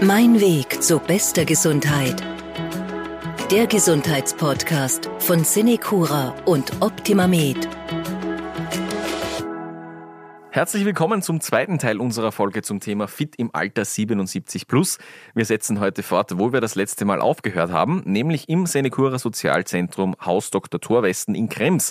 Mein 0.00 0.40
Weg 0.40 0.80
zu 0.80 1.00
bester 1.00 1.44
Gesundheit. 1.44 2.22
Der 3.50 3.66
Gesundheitspodcast 3.66 5.10
von 5.18 5.42
Cinecura 5.42 6.36
und 6.44 6.70
OptimaMed. 6.80 7.68
Herzlich 10.50 10.84
willkommen 10.84 11.20
zum 11.20 11.40
zweiten 11.40 11.80
Teil 11.80 11.98
unserer 11.98 12.30
Folge 12.30 12.62
zum 12.62 12.78
Thema 12.78 13.08
Fit 13.08 13.34
im 13.38 13.50
Alter 13.52 13.84
77 13.84 14.68
plus. 14.68 14.98
Wir 15.34 15.44
setzen 15.44 15.80
heute 15.80 16.04
fort, 16.04 16.38
wo 16.38 16.52
wir 16.52 16.60
das 16.60 16.76
letzte 16.76 17.04
Mal 17.04 17.20
aufgehört 17.20 17.72
haben, 17.72 18.02
nämlich 18.04 18.48
im 18.48 18.66
Senecura 18.66 19.18
Sozialzentrum 19.18 20.14
Haus 20.24 20.50
Dr. 20.50 20.80
Thorwesten 20.80 21.34
in 21.34 21.48
Krems. 21.48 21.90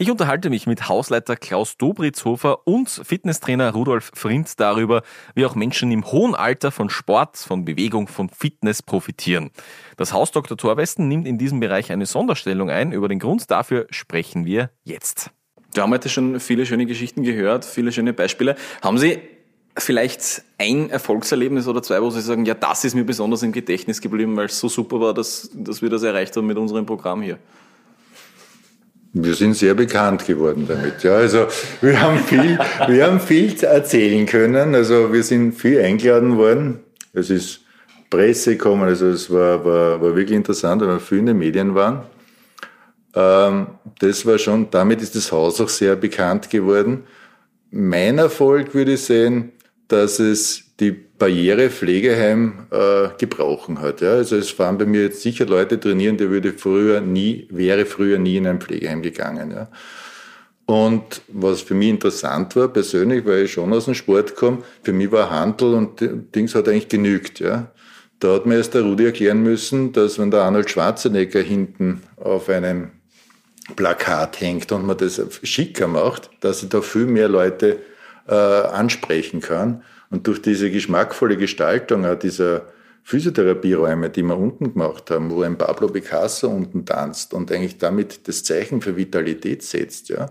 Ich 0.00 0.12
unterhalte 0.12 0.48
mich 0.48 0.68
mit 0.68 0.88
Hausleiter 0.88 1.34
Klaus 1.34 1.76
Dobritzhofer 1.76 2.68
und 2.68 2.88
Fitnesstrainer 2.88 3.72
Rudolf 3.72 4.12
Frinz 4.14 4.54
darüber, 4.54 5.02
wie 5.34 5.44
auch 5.44 5.56
Menschen 5.56 5.90
im 5.90 6.06
hohen 6.06 6.36
Alter 6.36 6.70
von 6.70 6.88
Sport, 6.88 7.36
von 7.36 7.64
Bewegung, 7.64 8.06
von 8.06 8.28
Fitness 8.28 8.80
profitieren. 8.80 9.50
Das 9.96 10.12
Haus 10.12 10.30
Dr. 10.30 10.56
Thorwesten 10.56 11.08
nimmt 11.08 11.26
in 11.26 11.36
diesem 11.36 11.58
Bereich 11.58 11.90
eine 11.90 12.06
Sonderstellung 12.06 12.70
ein. 12.70 12.92
Über 12.92 13.08
den 13.08 13.18
Grund 13.18 13.50
dafür 13.50 13.88
sprechen 13.90 14.44
wir 14.44 14.70
jetzt. 14.84 15.32
Wir 15.74 15.82
haben 15.82 15.92
heute 15.92 16.08
schon 16.08 16.38
viele 16.38 16.64
schöne 16.64 16.86
Geschichten 16.86 17.24
gehört, 17.24 17.64
viele 17.64 17.90
schöne 17.90 18.12
Beispiele. 18.12 18.54
Haben 18.82 18.98
Sie 18.98 19.18
vielleicht 19.76 20.44
ein 20.58 20.90
Erfolgserlebnis 20.90 21.66
oder 21.66 21.82
zwei, 21.82 22.00
wo 22.00 22.10
Sie 22.10 22.20
sagen, 22.20 22.44
ja, 22.46 22.54
das 22.54 22.84
ist 22.84 22.94
mir 22.94 23.04
besonders 23.04 23.42
im 23.42 23.50
Gedächtnis 23.50 24.00
geblieben, 24.00 24.36
weil 24.36 24.46
es 24.46 24.60
so 24.60 24.68
super 24.68 25.00
war, 25.00 25.12
dass, 25.12 25.50
dass 25.52 25.82
wir 25.82 25.90
das 25.90 26.04
erreicht 26.04 26.36
haben 26.36 26.46
mit 26.46 26.56
unserem 26.56 26.86
Programm 26.86 27.20
hier? 27.20 27.40
Wir 29.12 29.34
sind 29.34 29.54
sehr 29.54 29.74
bekannt 29.74 30.26
geworden 30.26 30.66
damit. 30.68 31.02
Ja, 31.02 31.16
also 31.16 31.46
wir 31.80 32.00
haben 32.00 32.18
viel, 32.18 32.58
wir 32.88 33.06
haben 33.06 33.20
viel 33.20 33.54
erzählen 33.64 34.26
können. 34.26 34.74
Also 34.74 35.12
wir 35.12 35.22
sind 35.22 35.52
viel 35.52 35.80
eingeladen 35.80 36.36
worden. 36.36 36.80
Es 37.14 37.30
ist 37.30 37.60
Presse 38.10 38.52
gekommen. 38.52 38.84
Also 38.84 39.06
es 39.08 39.30
war, 39.30 39.64
war, 39.64 40.00
war 40.00 40.14
wirklich 40.14 40.36
interessant, 40.36 40.82
weil 40.82 40.88
wir 40.88 41.00
viel 41.00 41.18
in 41.18 41.26
den 41.26 41.38
Medien 41.38 41.74
waren. 41.74 42.02
Ähm, 43.14 43.68
das 43.98 44.26
war 44.26 44.38
schon, 44.38 44.70
damit 44.70 45.00
ist 45.00 45.16
das 45.16 45.32
Haus 45.32 45.60
auch 45.60 45.68
sehr 45.68 45.96
bekannt 45.96 46.50
geworden. 46.50 47.04
Mein 47.70 48.18
Erfolg 48.18 48.74
würde 48.74 48.92
ich 48.92 49.02
sehen, 49.02 49.52
dass 49.88 50.18
es 50.18 50.64
die 50.80 50.92
Barriere 50.92 51.70
Pflegeheim 51.70 52.66
äh, 52.70 53.08
gebrauchen 53.18 53.80
hat. 53.80 54.00
Ja. 54.00 54.12
Also 54.12 54.36
es 54.36 54.50
fahren 54.50 54.78
bei 54.78 54.86
mir 54.86 55.02
jetzt 55.02 55.22
sicher 55.22 55.46
Leute 55.46 55.80
trainieren, 55.80 56.16
der 56.16 56.30
würde 56.30 56.52
früher 56.52 57.00
nie, 57.00 57.48
wäre 57.50 57.86
früher 57.86 58.18
nie 58.18 58.36
in 58.36 58.46
ein 58.46 58.60
Pflegeheim 58.60 59.02
gegangen. 59.02 59.50
Ja. 59.50 59.68
Und 60.66 61.22
was 61.28 61.62
für 61.62 61.74
mich 61.74 61.88
interessant 61.88 62.54
war, 62.54 62.68
persönlich, 62.68 63.24
weil 63.24 63.44
ich 63.44 63.52
schon 63.52 63.72
aus 63.72 63.86
dem 63.86 63.94
Sport 63.94 64.36
komme, 64.36 64.58
für 64.82 64.92
mich 64.92 65.10
war 65.10 65.30
Handel 65.30 65.74
und 65.74 66.00
Dings 66.34 66.54
hat 66.54 66.68
eigentlich 66.68 66.88
genügt. 66.88 67.40
Ja. 67.40 67.72
Da 68.20 68.34
hat 68.34 68.46
mir 68.46 68.56
erst 68.56 68.74
der 68.74 68.82
Rudi 68.82 69.06
erklären 69.06 69.42
müssen, 69.42 69.92
dass 69.92 70.18
wenn 70.18 70.30
der 70.30 70.42
Arnold 70.42 70.70
Schwarzenegger 70.70 71.40
hinten 71.40 72.02
auf 72.16 72.48
einem 72.48 72.90
Plakat 73.76 74.40
hängt 74.40 74.70
und 74.70 74.86
man 74.86 74.96
das 74.96 75.20
schicker 75.42 75.88
macht, 75.88 76.30
dass 76.40 76.62
ich 76.62 76.68
da 76.68 76.80
viel 76.82 77.06
mehr 77.06 77.28
Leute 77.28 77.78
äh, 78.28 78.34
ansprechen 78.34 79.40
kann. 79.40 79.82
Und 80.10 80.26
durch 80.26 80.40
diese 80.40 80.70
geschmackvolle 80.70 81.36
Gestaltung 81.36 82.06
dieser 82.18 82.66
Physiotherapieräume, 83.02 84.10
die 84.10 84.22
wir 84.22 84.36
unten 84.36 84.72
gemacht 84.72 85.10
haben, 85.10 85.30
wo 85.30 85.42
ein 85.42 85.56
Pablo 85.56 85.88
Picasso 85.88 86.48
unten 86.48 86.84
tanzt 86.84 87.32
und 87.32 87.50
eigentlich 87.50 87.78
damit 87.78 88.28
das 88.28 88.44
Zeichen 88.44 88.82
für 88.82 88.96
Vitalität 88.96 89.62
setzt, 89.62 90.08
ja, 90.10 90.30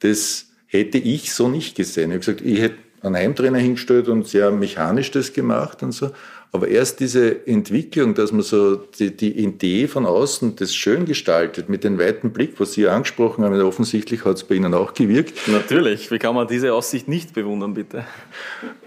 das 0.00 0.46
hätte 0.66 0.98
ich 0.98 1.32
so 1.32 1.48
nicht 1.48 1.76
gesehen. 1.76 2.10
Ich 2.10 2.16
habe 2.16 2.18
gesagt, 2.18 2.40
ich 2.40 2.60
hätte 2.60 2.76
einen 3.02 3.16
Heimtrainer 3.16 3.58
hingestellt 3.58 4.08
und 4.08 4.26
sehr 4.26 4.50
mechanisch 4.50 5.10
das 5.10 5.32
gemacht 5.32 5.82
und 5.82 5.92
so. 5.92 6.10
Aber 6.50 6.68
erst 6.68 7.00
diese 7.00 7.46
Entwicklung, 7.46 8.14
dass 8.14 8.32
man 8.32 8.40
so 8.40 8.76
die, 8.76 9.14
die 9.14 9.38
Idee 9.38 9.86
von 9.86 10.06
außen 10.06 10.56
das 10.56 10.74
schön 10.74 11.04
gestaltet, 11.04 11.68
mit 11.68 11.84
dem 11.84 11.98
weiten 11.98 12.30
Blick, 12.30 12.54
was 12.58 12.72
Sie 12.72 12.88
angesprochen 12.88 13.44
haben, 13.44 13.60
offensichtlich 13.60 14.24
hat 14.24 14.36
es 14.36 14.44
bei 14.44 14.54
Ihnen 14.54 14.72
auch 14.72 14.94
gewirkt. 14.94 15.34
Natürlich, 15.46 16.10
wie 16.10 16.18
kann 16.18 16.34
man 16.34 16.48
diese 16.48 16.72
Aussicht 16.72 17.06
nicht 17.06 17.34
bewundern, 17.34 17.74
bitte? 17.74 18.04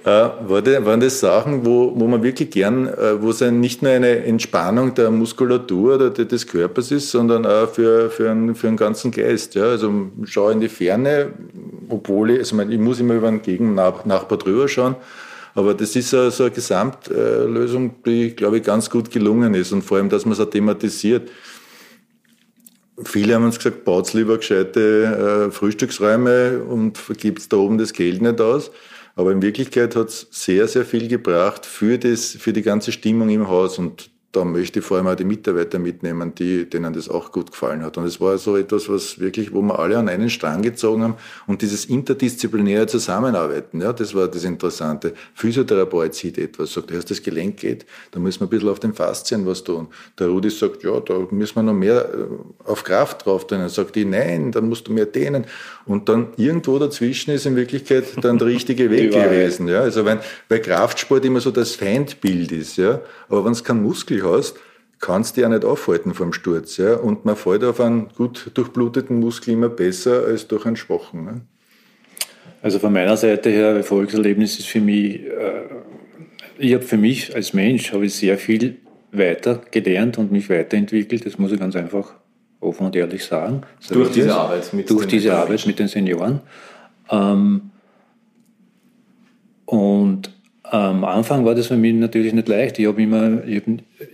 Äh, 0.04 0.08
waren 0.08 1.00
das 1.00 1.20
Sachen, 1.20 1.64
wo, 1.64 1.94
wo 1.96 2.08
man 2.08 2.24
wirklich 2.24 2.50
gern, 2.50 2.88
äh, 2.88 3.22
wo 3.22 3.30
es 3.30 3.42
nicht 3.42 3.84
nur 3.84 3.92
eine 3.92 4.24
Entspannung 4.24 4.96
der 4.96 5.12
Muskulatur 5.12 5.96
oder 5.96 6.10
des 6.10 6.48
Körpers 6.48 6.90
ist, 6.90 7.12
sondern 7.12 7.46
auch 7.46 7.70
für, 7.70 8.10
für, 8.10 8.32
einen, 8.32 8.56
für 8.56 8.70
einen 8.70 8.78
ganzen 8.78 9.12
Geist. 9.12 9.54
Ja? 9.54 9.66
Also 9.66 10.10
schau 10.26 10.50
in 10.50 10.62
die 10.62 10.70
Ferne, 10.70 11.34
obwohl 11.90 12.32
ich, 12.32 12.40
also 12.40 12.60
ich 12.60 12.80
muss 12.80 13.00
immer 13.00 13.14
über 13.14 13.28
einen 13.28 13.44
Gegennachbar 13.44 14.40
drüber 14.40 14.68
schauen, 14.68 14.96
aber 15.54 15.74
das 15.74 15.96
ist 15.96 16.10
so, 16.10 16.18
eine 16.44 16.52
Gesamtlösung, 16.52 18.04
die, 18.06 18.36
glaube 18.36 18.58
ich, 18.58 18.64
ganz 18.64 18.90
gut 18.90 19.12
gelungen 19.12 19.54
ist 19.54 19.72
und 19.72 19.82
vor 19.82 19.98
allem, 19.98 20.10
dass 20.10 20.26
man 20.26 20.34
es 20.34 20.40
auch 20.40 20.50
thematisiert. 20.50 21.30
Viele 23.04 23.36
haben 23.36 23.46
uns 23.46 23.58
gesagt, 23.58 23.84
baut 23.84 24.14
lieber 24.14 24.38
gescheite 24.38 25.48
äh, 25.48 25.52
Frühstücksräume 25.52 26.64
und 26.64 26.98
vergibt 26.98 27.52
da 27.52 27.58
oben 27.58 27.78
das 27.78 27.94
Geld 27.94 28.22
nicht 28.22 28.40
aus. 28.40 28.72
Aber 29.16 29.32
in 29.32 29.42
Wirklichkeit 29.42 29.96
hat 29.96 30.10
es 30.10 30.28
sehr, 30.32 30.68
sehr 30.68 30.86
viel 30.86 31.08
gebracht 31.08 31.66
für, 31.66 31.98
das, 31.98 32.32
für 32.32 32.54
die 32.54 32.62
ganze 32.62 32.92
Stimmung 32.92 33.30
im 33.30 33.48
Haus. 33.48 33.78
Und 33.78 34.10
da 34.32 34.46
möchte 34.46 34.80
ich 34.80 34.86
vor 34.86 34.98
allem 34.98 35.08
auch 35.08 35.16
die 35.16 35.26
Mitarbeiter 35.26 35.78
mitnehmen, 35.78 36.34
die, 36.36 36.70
denen 36.70 36.94
das 36.94 37.10
auch 37.10 37.32
gut 37.32 37.52
gefallen 37.52 37.84
hat. 37.84 37.98
Und 37.98 38.06
es 38.06 38.22
war 38.22 38.38
so 38.38 38.56
etwas, 38.56 38.88
was 38.88 39.20
wirklich, 39.20 39.54
wo 39.54 39.62
wir 39.62 39.78
alle 39.78 39.98
an 39.98 40.08
einen 40.08 40.30
Strang 40.30 40.62
gezogen 40.62 41.04
haben 41.04 41.16
und 41.48 41.62
dieses 41.62 41.86
interdisziplinäre 41.86 42.88
Zusammenarbeiten, 42.88 43.82
ja, 43.82 43.92
das 43.92 44.16
war 44.16 44.30
das 44.30 44.46
Interessante. 44.46 45.14
Physiotherapeut 45.34 46.16
sieht 46.16 46.38
etwas, 46.38 46.72
sagt, 46.74 46.92
erst 46.92 47.12
das 47.12 47.22
Gelenk 47.22 47.58
geht, 47.58 47.86
da 48.12 48.20
müssen 48.20 48.40
wir 48.40 48.48
ein 48.48 48.50
bisschen 48.50 48.70
auf 48.70 48.80
den 48.80 48.94
Faszien 48.94 49.46
was 49.46 49.66
tun. 49.66 49.88
Der 50.18 50.28
Rudi 50.28 50.50
sagt, 50.50 50.84
ja, 50.84 51.00
da 51.02 51.28
müssen 51.30 51.56
wir 51.56 51.64
noch 51.64 51.74
mehr 51.74 52.10
äh, 52.14 52.70
auf 52.70 52.84
Kraft 52.84 53.26
drauf 53.26 53.48
tun. 53.48 53.60
Dann 53.60 53.70
sagt 53.70 53.96
die, 53.96 54.06
nein, 54.06 54.54
dann 54.54 54.70
musst 54.70 54.88
du 54.88 54.94
mehr 54.94 55.08
dehnen. 55.08 55.46
Und 55.86 56.08
dann 56.08 56.28
irgendwo 56.38 56.80
dazwischen 56.80 57.32
ist 57.32 57.46
in 57.46 57.56
Wirklichkeit 57.56 58.06
dann 58.22 58.38
der 58.38 58.48
richtige 58.48 58.90
Weg 58.92 59.12
gewesen. 59.12 59.68
Ja, 59.68 59.82
also 59.82 60.06
wenn 60.06 60.20
bei 60.48 60.60
Kraftsport 60.60 61.26
immer 61.26 61.42
so 61.42 61.52
das 61.52 61.76
Feindbild 61.76 62.52
ist, 62.54 62.78
ja, 62.78 63.02
aber 63.28 63.44
wenn 63.46 63.52
es 63.52 63.64
keinen 63.64 63.82
Muskel 63.82 64.21
hast, 64.24 64.58
kannst 65.00 65.36
du 65.36 65.42
ja 65.42 65.50
nicht 65.50 65.66
aufhalten 65.66 66.14
vom 66.14 66.32
Sturz. 66.34 66.78
Ja? 66.78 66.96
Und 66.96 67.26
man 67.26 67.36
fällt 67.36 67.64
auf 67.64 67.80
einen 67.80 68.10
gut 68.10 68.52
durchbluteten 68.54 69.20
Muskel 69.20 69.54
immer 69.54 69.70
besser 69.70 70.26
als 70.26 70.48
durch 70.48 70.66
einen 70.66 70.76
schwachen. 70.76 71.26
Ne? 71.26 71.42
Also 72.62 72.80
von 72.80 72.94
meiner 72.94 73.18
Seite 73.18 73.50
her, 73.50 73.70
Erfolgserlebnis 73.70 74.60
ist 74.60 74.68
für 74.68 74.82
mich, 74.82 75.22
äh, 75.26 75.64
ich 76.58 76.74
habe 76.74 76.84
für 76.84 76.98
mich 76.98 77.36
als 77.36 77.54
Mensch 77.54 77.92
habe 77.92 78.06
ich 78.06 78.14
sehr 78.14 78.38
viel 78.38 78.78
weiter 79.12 79.62
gelernt 79.72 80.18
und 80.18 80.32
mich 80.32 80.50
weiterentwickelt. 80.50 81.26
Das 81.26 81.38
muss 81.38 81.52
ich 81.52 81.60
ganz 81.60 81.76
einfach 81.76 82.14
offen 82.60 82.86
und 82.86 82.96
ehrlich 82.96 83.26
sagen. 83.26 83.64
So 83.80 83.96
durch 83.96 84.12
diese 84.12 84.36
Arbeit 84.36 84.72
mit 84.74 84.90
Durch 84.90 85.08
diese 85.08 85.36
Arbeit 85.36 85.66
mit 85.66 85.80
den 85.80 85.88
Senioren. 85.88 86.42
Ähm, 87.10 87.72
und 89.66 90.31
am 90.72 91.04
Anfang 91.04 91.44
war 91.44 91.54
das 91.54 91.68
für 91.68 91.76
mich 91.76 91.94
natürlich 91.94 92.34
nicht 92.34 92.48
leicht. 92.48 92.80
Ich, 92.80 92.86
immer, 92.86 93.44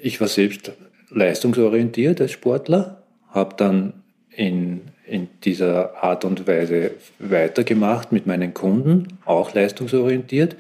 ich, 0.01 0.19
war 0.19 0.27
selbst 0.27 0.71
leistungsorientiert 1.11 2.19
als 2.19 2.31
Sportler, 2.31 3.03
habe 3.29 3.53
dann 3.57 3.93
in, 4.31 4.81
in 5.05 5.27
dieser 5.43 6.03
Art 6.03 6.25
und 6.25 6.47
Weise 6.47 6.91
weitergemacht 7.19 8.11
mit 8.11 8.25
meinen 8.25 8.55
Kunden, 8.55 9.19
auch 9.25 9.53
leistungsorientiert. 9.53 10.55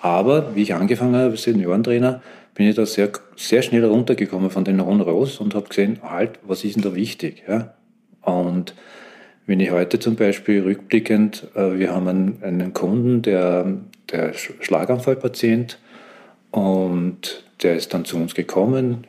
Aber 0.00 0.54
wie 0.54 0.62
ich 0.62 0.74
angefangen 0.74 1.16
habe 1.16 1.32
als 1.32 1.42
Seniorentrainer, 1.42 2.22
bin 2.54 2.68
ich 2.68 2.76
da 2.76 2.86
sehr, 2.86 3.10
sehr 3.34 3.62
schnell 3.62 3.84
runtergekommen 3.84 4.50
von 4.50 4.64
den 4.64 4.84
hohen 4.84 5.00
Ross 5.00 5.38
und 5.38 5.56
habe 5.56 5.68
gesehen, 5.68 5.98
halt, 6.02 6.38
was 6.44 6.62
ist 6.62 6.76
denn 6.76 6.82
da 6.84 6.94
wichtig? 6.94 7.42
Ja? 7.48 7.74
Und 8.22 8.74
wenn 9.46 9.58
ich 9.58 9.72
heute 9.72 9.98
zum 9.98 10.14
Beispiel 10.14 10.62
rückblickend, 10.62 11.48
äh, 11.56 11.76
wir 11.76 11.92
haben 11.92 12.38
einen 12.40 12.72
Kunden, 12.72 13.22
der, 13.22 13.78
der 14.12 14.32
Schlaganfallpatient 14.34 15.78
und 16.50 17.44
der 17.62 17.76
ist 17.76 17.94
dann 17.94 18.04
zu 18.04 18.16
uns 18.16 18.34
gekommen, 18.34 19.06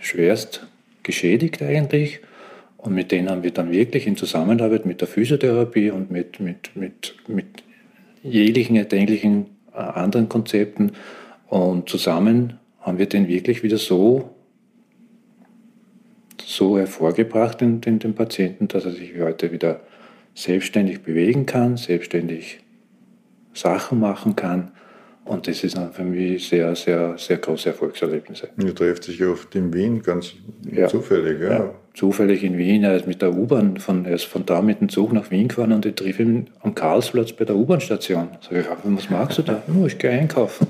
schwerst 0.00 0.66
geschädigt 1.02 1.62
eigentlich. 1.62 2.20
Und 2.76 2.94
mit 2.94 3.12
denen 3.12 3.30
haben 3.30 3.44
wir 3.44 3.52
dann 3.52 3.70
wirklich 3.70 4.06
in 4.06 4.16
Zusammenarbeit 4.16 4.86
mit 4.86 5.00
der 5.00 5.08
Physiotherapie 5.08 5.90
und 5.90 6.10
mit, 6.10 6.40
mit, 6.40 6.74
mit, 6.74 7.14
mit 7.28 7.62
jeglichen 8.24 8.76
erdenklichen 8.76 9.46
äh, 9.72 9.78
anderen 9.78 10.28
Konzepten 10.28 10.92
und 11.48 11.88
zusammen 11.88 12.58
haben 12.80 12.98
wir 12.98 13.06
den 13.06 13.28
wirklich 13.28 13.62
wieder 13.62 13.78
so 13.78 14.30
so 16.44 16.78
hervorgebracht, 16.78 17.60
den, 17.60 17.80
den, 17.80 17.98
den 17.98 18.14
Patienten, 18.14 18.68
dass 18.68 18.84
er 18.84 18.92
sich 18.92 19.12
heute 19.18 19.52
wieder 19.52 19.80
selbstständig 20.34 21.02
bewegen 21.02 21.46
kann, 21.46 21.76
selbstständig 21.76 22.60
Sachen 23.54 24.00
machen 24.00 24.36
kann. 24.36 24.72
Und 25.24 25.46
das 25.46 25.62
ist 25.62 25.78
für 25.92 26.02
mich 26.02 26.48
sehr, 26.48 26.74
sehr, 26.74 27.16
sehr 27.16 27.36
große 27.36 27.68
Erfolgserlebnisse. 27.68 28.48
Ihr 28.60 28.74
trefft 28.74 29.04
sich 29.04 29.24
oft 29.24 29.54
in 29.54 29.72
Wien, 29.72 30.02
ganz 30.02 30.32
ja. 30.70 30.88
zufällig, 30.88 31.40
ja. 31.40 31.52
ja. 31.52 31.74
Zufällig 31.94 32.42
in 32.42 32.58
Wien. 32.58 32.82
Er 32.82 32.96
ist 32.96 33.06
mit 33.06 33.22
der 33.22 33.32
U-Bahn, 33.32 33.76
von, 33.76 34.04
er 34.04 34.14
ist 34.14 34.24
von 34.24 34.44
da 34.44 34.62
mit 34.62 34.80
dem 34.80 34.88
Zug 34.88 35.12
nach 35.12 35.30
Wien 35.30 35.46
gefahren 35.46 35.72
und 35.72 35.86
ich 35.86 35.94
treffe 35.94 36.22
ihn 36.22 36.50
am 36.60 36.74
Karlsplatz 36.74 37.32
bei 37.32 37.44
der 37.44 37.54
U-Bahn-Station. 37.54 38.30
Sag 38.40 38.52
ich, 38.58 38.66
was 38.82 39.10
magst 39.10 39.38
du 39.38 39.42
da? 39.42 39.62
Oh, 39.68 39.86
ich 39.86 39.98
gehe 39.98 40.10
einkaufen. 40.10 40.66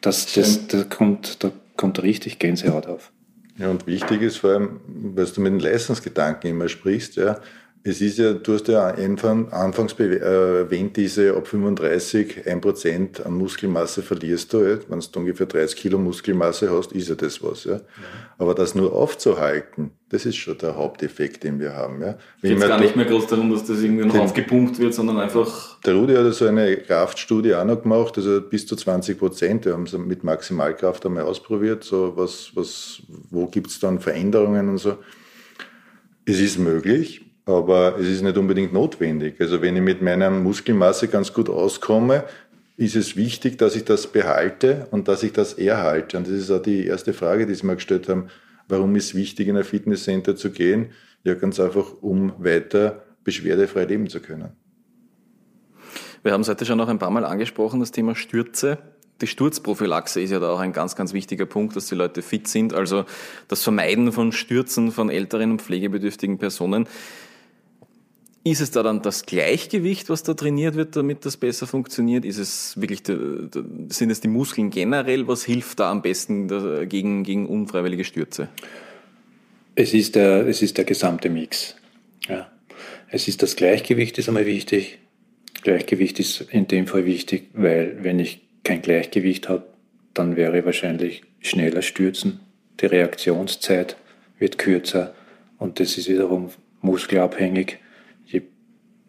das, 0.00 0.32
das, 0.32 0.66
das 0.68 0.88
kommt, 0.88 1.44
da 1.44 1.50
kommt 1.76 2.02
richtig 2.02 2.38
Gänsehaut 2.38 2.86
auf. 2.86 3.12
Ja, 3.58 3.68
und 3.68 3.86
wichtig 3.86 4.22
ist 4.22 4.38
vor 4.38 4.50
allem, 4.50 4.80
weil 4.86 5.26
du 5.26 5.40
mit 5.42 5.52
den 5.52 5.60
Leistungsgedanken 5.60 6.50
immer 6.50 6.68
sprichst, 6.68 7.16
ja, 7.16 7.38
es 7.84 8.00
ist 8.00 8.18
ja, 8.18 8.32
du 8.32 8.54
hast 8.54 8.68
ja 8.68 8.86
anfangs 8.86 9.94
äh, 9.98 10.60
erwähnt, 10.60 10.96
diese 10.96 11.34
ab 11.34 11.48
35 11.48 12.46
1% 12.46 13.22
an 13.22 13.34
Muskelmasse 13.34 14.02
verlierst 14.02 14.52
du. 14.52 14.58
Ja. 14.58 14.78
Wenn 14.88 15.00
du 15.00 15.18
ungefähr 15.18 15.46
30 15.46 15.76
Kilo 15.76 15.98
Muskelmasse 15.98 16.70
hast, 16.70 16.92
ist 16.92 17.08
ja 17.08 17.16
das 17.16 17.42
was. 17.42 17.64
Ja. 17.64 17.80
Aber 18.38 18.54
das 18.54 18.76
nur 18.76 18.92
aufzuhalten, 18.92 19.90
das 20.10 20.26
ist 20.26 20.36
schon 20.36 20.58
der 20.58 20.76
Haupteffekt, 20.76 21.42
den 21.42 21.58
wir 21.58 21.74
haben. 21.74 22.02
Ja. 22.02 22.18
Geht 22.40 22.60
gar 22.60 22.78
nicht 22.78 22.94
mehr 22.94 23.04
groß 23.04 23.26
darum, 23.26 23.50
dass 23.50 23.64
das 23.64 23.82
irgendwie 23.82 24.04
noch 24.04 24.16
aufgepumpt 24.16 24.78
wird, 24.78 24.94
sondern 24.94 25.18
einfach... 25.18 25.80
Der 25.80 25.94
Rudi 25.94 26.14
hat 26.14 26.32
so 26.34 26.46
eine 26.46 26.76
Kraftstudie 26.76 27.54
auch 27.54 27.64
noch 27.64 27.82
gemacht, 27.82 28.16
also 28.16 28.40
bis 28.42 28.64
zu 28.64 28.76
20 28.76 29.18
Prozent. 29.18 29.64
Wir 29.64 29.72
haben 29.72 29.84
es 29.84 29.92
mit 29.92 30.22
Maximalkraft 30.22 31.04
einmal 31.04 31.24
ausprobiert, 31.24 31.82
so 31.82 32.12
was, 32.14 32.52
was, 32.54 33.02
wo 33.30 33.46
gibt 33.46 33.70
es 33.70 33.80
dann 33.80 33.98
Veränderungen 33.98 34.68
und 34.68 34.78
so. 34.78 34.98
Es 36.24 36.38
ist 36.38 36.60
möglich, 36.60 37.31
aber 37.44 37.98
es 37.98 38.06
ist 38.06 38.22
nicht 38.22 38.36
unbedingt 38.36 38.72
notwendig. 38.72 39.40
Also 39.40 39.62
wenn 39.62 39.76
ich 39.76 39.82
mit 39.82 40.02
meiner 40.02 40.30
Muskelmasse 40.30 41.08
ganz 41.08 41.32
gut 41.32 41.48
auskomme, 41.48 42.24
ist 42.76 42.96
es 42.96 43.16
wichtig, 43.16 43.58
dass 43.58 43.76
ich 43.76 43.84
das 43.84 44.06
behalte 44.06 44.86
und 44.90 45.08
dass 45.08 45.22
ich 45.22 45.32
das 45.32 45.54
erhalte. 45.54 46.16
Und 46.16 46.26
das 46.26 46.34
ist 46.34 46.50
auch 46.50 46.62
die 46.62 46.86
erste 46.86 47.12
Frage, 47.12 47.46
die 47.46 47.54
Sie 47.54 47.66
mir 47.66 47.74
gestellt 47.74 48.08
haben. 48.08 48.28
Warum 48.68 48.96
ist 48.96 49.06
es 49.06 49.14
wichtig, 49.14 49.48
in 49.48 49.56
ein 49.56 49.64
Fitnesscenter 49.64 50.36
zu 50.36 50.50
gehen? 50.50 50.90
Ja, 51.24 51.34
ganz 51.34 51.60
einfach, 51.60 51.94
um 52.00 52.32
weiter 52.38 53.02
beschwerdefrei 53.24 53.84
leben 53.84 54.08
zu 54.08 54.20
können. 54.20 54.52
Wir 56.22 56.32
haben 56.32 56.40
es 56.40 56.48
heute 56.48 56.64
schon 56.64 56.78
noch 56.78 56.88
ein 56.88 56.98
paar 56.98 57.10
Mal 57.10 57.24
angesprochen, 57.24 57.80
das 57.80 57.90
Thema 57.90 58.14
Stürze. 58.14 58.78
Die 59.20 59.26
Sturzprophylaxe 59.26 60.20
ist 60.20 60.30
ja 60.30 60.40
da 60.40 60.50
auch 60.50 60.58
ein 60.58 60.72
ganz, 60.72 60.96
ganz 60.96 61.12
wichtiger 61.12 61.46
Punkt, 61.46 61.76
dass 61.76 61.86
die 61.86 61.94
Leute 61.94 62.22
fit 62.22 62.48
sind. 62.48 62.74
Also 62.74 63.04
das 63.48 63.62
Vermeiden 63.62 64.10
von 64.12 64.32
Stürzen 64.32 64.90
von 64.90 65.10
älteren 65.10 65.52
und 65.52 65.62
pflegebedürftigen 65.62 66.38
Personen. 66.38 66.88
Ist 68.44 68.60
es 68.60 68.72
da 68.72 68.82
dann 68.82 69.02
das 69.02 69.24
Gleichgewicht, 69.24 70.10
was 70.10 70.24
da 70.24 70.34
trainiert 70.34 70.74
wird, 70.74 70.96
damit 70.96 71.24
das 71.24 71.36
besser 71.36 71.68
funktioniert? 71.68 72.24
Ist 72.24 72.38
es 72.38 72.80
wirklich, 72.80 73.02
sind 73.04 74.10
es 74.10 74.20
die 74.20 74.28
Muskeln 74.28 74.70
generell? 74.70 75.28
Was 75.28 75.44
hilft 75.44 75.78
da 75.78 75.92
am 75.92 76.02
besten 76.02 76.48
gegen, 76.88 77.22
gegen 77.22 77.46
unfreiwillige 77.46 78.04
Stürze? 78.04 78.48
Es 79.76 79.94
ist 79.94 80.16
der, 80.16 80.46
es 80.48 80.60
ist 80.60 80.76
der 80.76 80.84
gesamte 80.84 81.30
Mix. 81.30 81.76
Ja. 82.28 82.50
Es 83.08 83.28
ist 83.28 83.42
das 83.42 83.54
Gleichgewicht, 83.54 84.18
ist 84.18 84.28
einmal 84.28 84.46
wichtig. 84.46 84.98
Gleichgewicht 85.62 86.18
ist 86.18 86.40
in 86.50 86.66
dem 86.66 86.88
Fall 86.88 87.06
wichtig, 87.06 87.50
weil 87.52 87.98
wenn 88.02 88.18
ich 88.18 88.40
kein 88.64 88.82
Gleichgewicht 88.82 89.48
habe, 89.48 89.66
dann 90.14 90.34
wäre 90.36 90.64
wahrscheinlich 90.64 91.22
schneller 91.40 91.82
stürzen. 91.82 92.40
Die 92.80 92.86
Reaktionszeit 92.86 93.96
wird 94.38 94.58
kürzer 94.58 95.14
und 95.58 95.78
das 95.78 95.96
ist 95.96 96.08
wiederum 96.08 96.50
muskelabhängig 96.80 97.78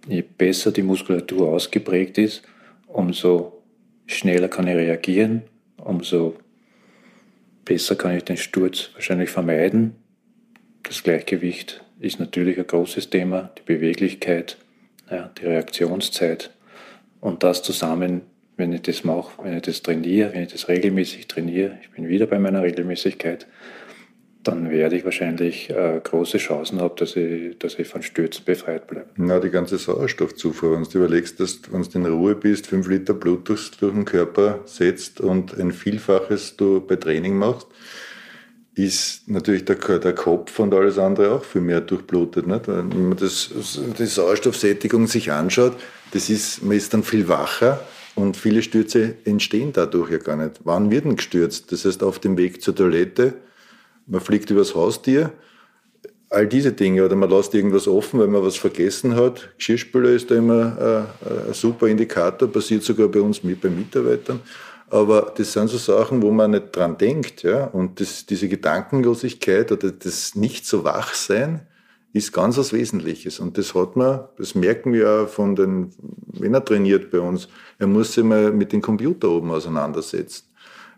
je 0.08 0.22
besser 0.22 0.72
die 0.72 0.84
Muskulatur 0.84 1.50
ausgeprägt 1.50 2.18
ist, 2.18 2.44
umso 2.88 3.64
schneller 4.06 4.48
kann 4.48 4.68
ich 4.68 4.76
reagieren, 4.76 5.44
umso 5.78 6.36
besser 7.66 7.96
kann 7.96 8.16
ich 8.16 8.24
den 8.24 8.38
Sturz 8.38 8.90
wahrscheinlich 8.94 9.30
vermeiden. 9.30 9.96
Das 10.84 11.04
Gleichgewicht 11.04 11.84
ist 12.00 12.20
natürlich 12.20 12.58
ein 12.58 12.68
großes 12.68 13.10
Thema, 13.10 13.52
die 13.58 13.74
Beweglichkeit, 13.74 14.58
ja, 15.10 15.32
die 15.40 15.46
Reaktionszeit 15.46 16.52
und 17.22 17.44
das 17.44 17.64
zusammen, 17.64 18.22
wenn 18.58 18.74
ich 18.74 18.82
das 18.82 19.04
mache, 19.04 19.44
wenn 19.44 19.56
ich 19.56 19.64
das 19.64 19.82
trainiere, 19.82 20.34
wenn 20.34 20.44
ich 20.44 20.52
das 20.52 20.68
regelmäßig 20.68 21.28
trainiere, 21.28 21.78
ich 21.82 21.90
bin 21.92 22.08
wieder 22.08 22.28
bei 22.28 22.38
meiner 22.38 22.62
Regelmäßigkeit, 22.62 23.48
dann 24.44 24.69
werde 24.69 24.98
ich 24.98 25.06
wahrscheinlich 25.06 25.69
äh, 25.69 26.01
große 26.04 26.38
Chancen 26.38 26.81
haben, 26.81 26.95
dass 26.98 27.16
ich, 27.16 27.57
dass 27.60 27.80
ich 27.80 27.88
von 27.88 28.04
Stürzen 28.04 28.44
befreit 28.45 28.88
bleibe. 28.88 29.07
Na, 29.16 29.40
die 29.40 29.50
ganze 29.50 29.78
Sauerstoffzufuhr, 29.78 30.75
wenn 30.75 30.84
du 30.84 30.98
überlegst, 30.98 31.40
dass 31.40 31.62
wenn 31.72 31.84
du 31.84 31.98
in 31.98 32.06
Ruhe 32.06 32.36
bist, 32.36 32.68
fünf 32.68 32.88
Liter 32.88 33.13
Blut 33.13 33.48
durch, 33.48 33.72
den 33.72 34.06
Körper 34.06 34.60
setzt 34.66 35.22
und 35.22 35.57
ein 35.57 35.72
Vielfaches 35.72 36.57
du 36.57 36.81
bei 36.81 36.98
Training 36.98 37.38
machst, 37.38 37.68
ist 38.75 39.30
natürlich 39.30 39.66
der, 39.66 39.75
der 39.75 40.13
Kopf 40.13 40.60
und 40.60 40.74
alles 40.74 40.98
andere 40.98 41.34
auch 41.34 41.44
viel 41.44 41.62
mehr 41.62 41.81
durchblutet. 41.81 42.48
Nicht? 42.48 42.68
Wenn 42.68 43.10
man 43.10 43.18
das, 43.18 43.51
die 43.98 44.06
Sauerstoffsättigung 44.06 45.07
sich 45.07 45.31
anschaut, 45.31 45.74
das 46.12 46.30
ist, 46.30 46.63
man 46.63 46.75
ist 46.75 46.94
dann 46.94 47.04
viel 47.04 47.28
wacher 47.28 47.80
und 48.16 48.36
viele 48.36 48.62
Stürze 48.62 49.16
entstehen 49.25 49.72
dadurch 49.74 50.12
ja 50.12 50.18
gar 50.18 50.36
nicht. 50.36 50.60
Wann 50.63 50.92
wird 50.92 51.06
denn 51.06 51.16
gestürzt? 51.16 51.72
Das 51.72 51.86
heißt, 51.86 52.04
auf 52.04 52.19
dem 52.19 52.38
Weg 52.38 52.62
zur 52.62 52.75
Toilette, 52.75 53.36
man 54.08 54.22
fliegt 54.22 54.50
übers 54.50 54.76
Haustier, 54.76 55.32
all 56.30 56.48
diese 56.48 56.72
Dinge 56.72 57.06
oder 57.06 57.16
man 57.16 57.30
lässt 57.30 57.54
irgendwas 57.54 57.88
offen, 57.88 58.20
weil 58.20 58.28
man 58.28 58.44
was 58.44 58.58
vergessen 58.58 59.16
hat. 59.16 59.50
Geschirrspüler 59.58 60.10
ist 60.10 60.32
da 60.32 60.36
immer 60.36 61.08
äh, 61.26 61.50
ein 61.50 61.54
super 61.54 61.88
Indikator, 61.88 62.48
passiert 62.48 62.84
sogar 62.84 63.08
bei 63.08 63.22
uns 63.22 63.44
mit 63.44 63.62
bei 63.62 63.70
Mitarbeitern. 63.70 64.40
Aber 64.90 65.34
das 65.36 65.54
sind 65.54 65.70
so 65.70 65.78
Sachen, 65.78 66.22
wo 66.22 66.32
man 66.32 66.52
nicht 66.52 66.76
dran 66.76 66.98
denkt, 66.98 67.44
ja. 67.44 67.66
Und 67.66 68.00
das, 68.00 68.26
diese 68.26 68.48
Gedankenlosigkeit 68.48 69.72
oder 69.72 69.92
das 69.92 70.36
nicht 70.36 70.66
so 70.66 70.84
Wachsein 70.84 71.62
ist 72.14 72.32
ganz 72.32 72.58
was 72.58 72.74
Wesentliches. 72.74 73.40
Und 73.40 73.58
das 73.58 73.74
hat 73.74 73.96
man, 73.96 74.26
das 74.38 74.54
merken 74.54 74.94
wir 74.94 75.10
auch 75.10 75.28
von 75.28 75.56
den, 75.56 75.92
wenn 76.28 76.54
er 76.54 76.64
trainiert 76.64 77.10
bei 77.10 77.20
uns, 77.20 77.48
er 77.80 77.88
muss 77.88 78.14
sich 78.14 78.24
mal 78.24 78.52
mit 78.52 78.72
dem 78.72 78.82
Computer 78.82 79.30
oben 79.30 79.52
auseinandersetzen. 79.52 80.46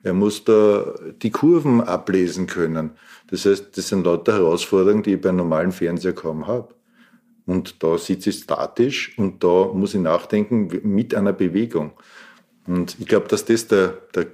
Er 0.06 0.14
muss 0.14 0.44
da 0.44 0.94
die 1.24 1.32
Kurven 1.32 1.82
ablesen 1.82 2.46
können. 2.46 2.92
Das 3.32 3.48
heißt, 3.48 3.76
das 3.76 3.88
sind 3.88 4.06
lauter 4.06 4.34
Herausforderungen, 4.34 5.02
die 5.02 5.16
ich 5.16 5.22
bei 5.22 5.30
einem 5.30 5.40
normalen 5.40 5.72
Fernseher 5.72 6.14
kaum 6.14 6.46
habe. 6.46 6.76
Und 7.48 7.82
da 7.82 7.98
sitze 7.98 8.30
ich 8.30 8.38
statisch 8.38 9.18
und 9.18 9.44
da 9.44 9.66
muss 9.74 9.96
ich 9.96 10.02
nachdenken 10.02 10.70
mit 10.84 11.16
einer 11.16 11.34
Bewegung. 11.34 11.94
Und 12.68 12.98
ich 13.00 13.08
glaube, 13.08 13.28
dass 13.30 13.46
das 13.46 13.68
der, 13.68 13.98
der 14.14 14.28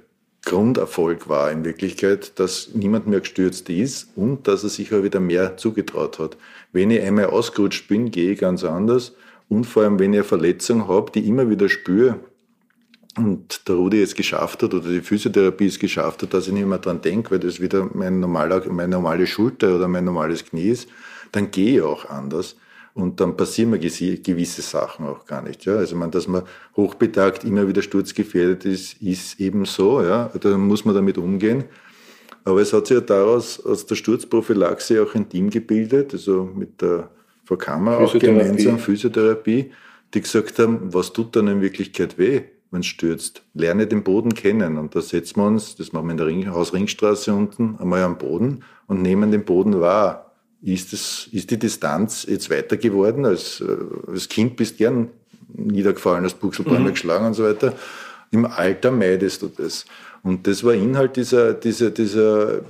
Grunderfolg 0.44 1.30
war 1.30 1.50
in 1.50 1.64
Wirklichkeit, 1.64 2.38
dass 2.38 2.74
niemand 2.74 3.06
mehr 3.06 3.20
gestürzt 3.20 3.70
ist 3.70 4.14
und 4.14 4.48
dass 4.48 4.64
er 4.64 4.68
sich 4.68 4.92
auch 4.92 5.02
wieder 5.02 5.20
mehr 5.20 5.56
zugetraut 5.56 6.18
hat. 6.18 6.36
Wenn 6.72 6.90
ich 6.90 7.00
einmal 7.00 7.26
ausgerutscht 7.26 7.88
bin, 7.88 8.10
gehe 8.10 8.32
ich 8.32 8.40
ganz 8.40 8.62
anders. 8.62 9.14
Und 9.48 9.64
vor 9.64 9.84
allem, 9.84 9.98
wenn 9.98 10.12
ich 10.12 10.18
eine 10.18 10.24
Verletzung 10.24 10.86
habe, 10.86 11.12
die 11.12 11.26
immer 11.26 11.48
wieder 11.48 11.70
spüre, 11.70 12.20
und 13.16 13.68
der 13.68 13.74
Rudi 13.74 14.00
es 14.00 14.14
geschafft 14.14 14.62
hat 14.62 14.72
oder 14.72 14.88
die 14.88 15.02
Physiotherapie 15.02 15.66
es 15.66 15.78
geschafft 15.78 16.22
hat, 16.22 16.32
dass 16.32 16.46
ich 16.46 16.54
nicht 16.54 16.66
mehr 16.66 16.78
dran 16.78 17.02
denke, 17.02 17.32
weil 17.32 17.40
das 17.40 17.60
wieder 17.60 17.88
mein 17.92 18.20
normaler, 18.20 18.66
meine 18.70 18.92
normale 18.92 19.26
Schulter 19.26 19.76
oder 19.76 19.88
mein 19.88 20.04
normales 20.04 20.44
Knie 20.44 20.68
ist, 20.68 20.88
dann 21.30 21.50
gehe 21.50 21.76
ich 21.76 21.82
auch 21.82 22.08
anders. 22.08 22.56
Und 22.94 23.20
dann 23.20 23.36
passieren 23.36 23.70
mir 23.70 23.78
gewisse 23.78 24.60
Sachen 24.60 25.06
auch 25.06 25.24
gar 25.24 25.42
nicht. 25.42 25.64
Ja? 25.64 25.76
Also 25.76 25.96
man, 25.96 26.10
dass 26.10 26.28
man 26.28 26.42
hochbetagt 26.76 27.44
immer 27.44 27.66
wieder 27.66 27.80
sturzgefährdet 27.80 28.66
ist, 28.66 29.00
ist 29.00 29.40
eben 29.40 29.64
so. 29.64 30.02
Ja? 30.02 30.30
Da 30.40 30.58
muss 30.58 30.84
man 30.84 30.94
damit 30.94 31.16
umgehen. 31.16 31.64
Aber 32.44 32.60
es 32.60 32.72
hat 32.72 32.86
sich 32.86 32.96
ja 32.96 33.00
daraus 33.00 33.64
aus 33.64 33.86
der 33.86 33.94
Sturzprophylaxe 33.94 35.02
auch 35.02 35.14
ein 35.14 35.28
Team 35.28 35.48
gebildet, 35.48 36.12
also 36.12 36.50
mit 36.54 36.82
der 36.82 37.08
Frau 37.44 37.56
Kammer 37.56 37.98
auch 37.98 38.18
gemeinsam 38.18 38.78
Physiotherapie, 38.78 39.70
die 40.12 40.20
gesagt 40.20 40.58
haben, 40.58 40.92
was 40.92 41.12
tut 41.12 41.36
dann 41.36 41.48
in 41.48 41.60
Wirklichkeit 41.60 42.18
weh? 42.18 42.42
Es 42.80 42.86
stürzt. 42.86 43.42
Lerne 43.54 43.86
den 43.86 44.02
Boden 44.02 44.34
kennen. 44.34 44.78
Und 44.78 44.94
da 44.94 45.00
setzen 45.00 45.40
wir 45.40 45.46
uns, 45.46 45.76
das 45.76 45.92
machen 45.92 46.06
wir 46.06 46.12
in 46.12 46.16
der 46.16 46.26
Ring, 46.26 46.50
Hausringstraße 46.50 47.34
unten, 47.34 47.76
einmal 47.78 48.02
am 48.02 48.18
Boden 48.18 48.64
und 48.86 49.02
nehmen 49.02 49.30
den 49.30 49.44
Boden 49.44 49.80
wahr. 49.80 50.32
Ist, 50.62 50.92
das, 50.92 51.28
ist 51.32 51.50
die 51.50 51.58
Distanz 51.58 52.24
jetzt 52.28 52.48
weiter 52.48 52.76
geworden? 52.76 53.26
Als, 53.26 53.60
äh, 53.60 53.76
als 54.06 54.28
Kind 54.28 54.56
bist 54.56 54.78
gern 54.78 55.08
niedergefallen, 55.54 56.24
als 56.24 56.34
Buchselbäume 56.34 56.88
mhm. 56.88 56.92
geschlagen 56.92 57.26
und 57.26 57.34
so 57.34 57.44
weiter. 57.44 57.74
Im 58.32 58.46
Alter 58.46 58.90
meidest 58.90 59.42
du 59.42 59.48
das. 59.48 59.84
Und 60.24 60.46
das 60.46 60.64
war 60.64 60.74
Inhalt 60.74 61.16
dieser, 61.16 61.54
dieser, 61.54 61.90
dieser, 61.90 62.60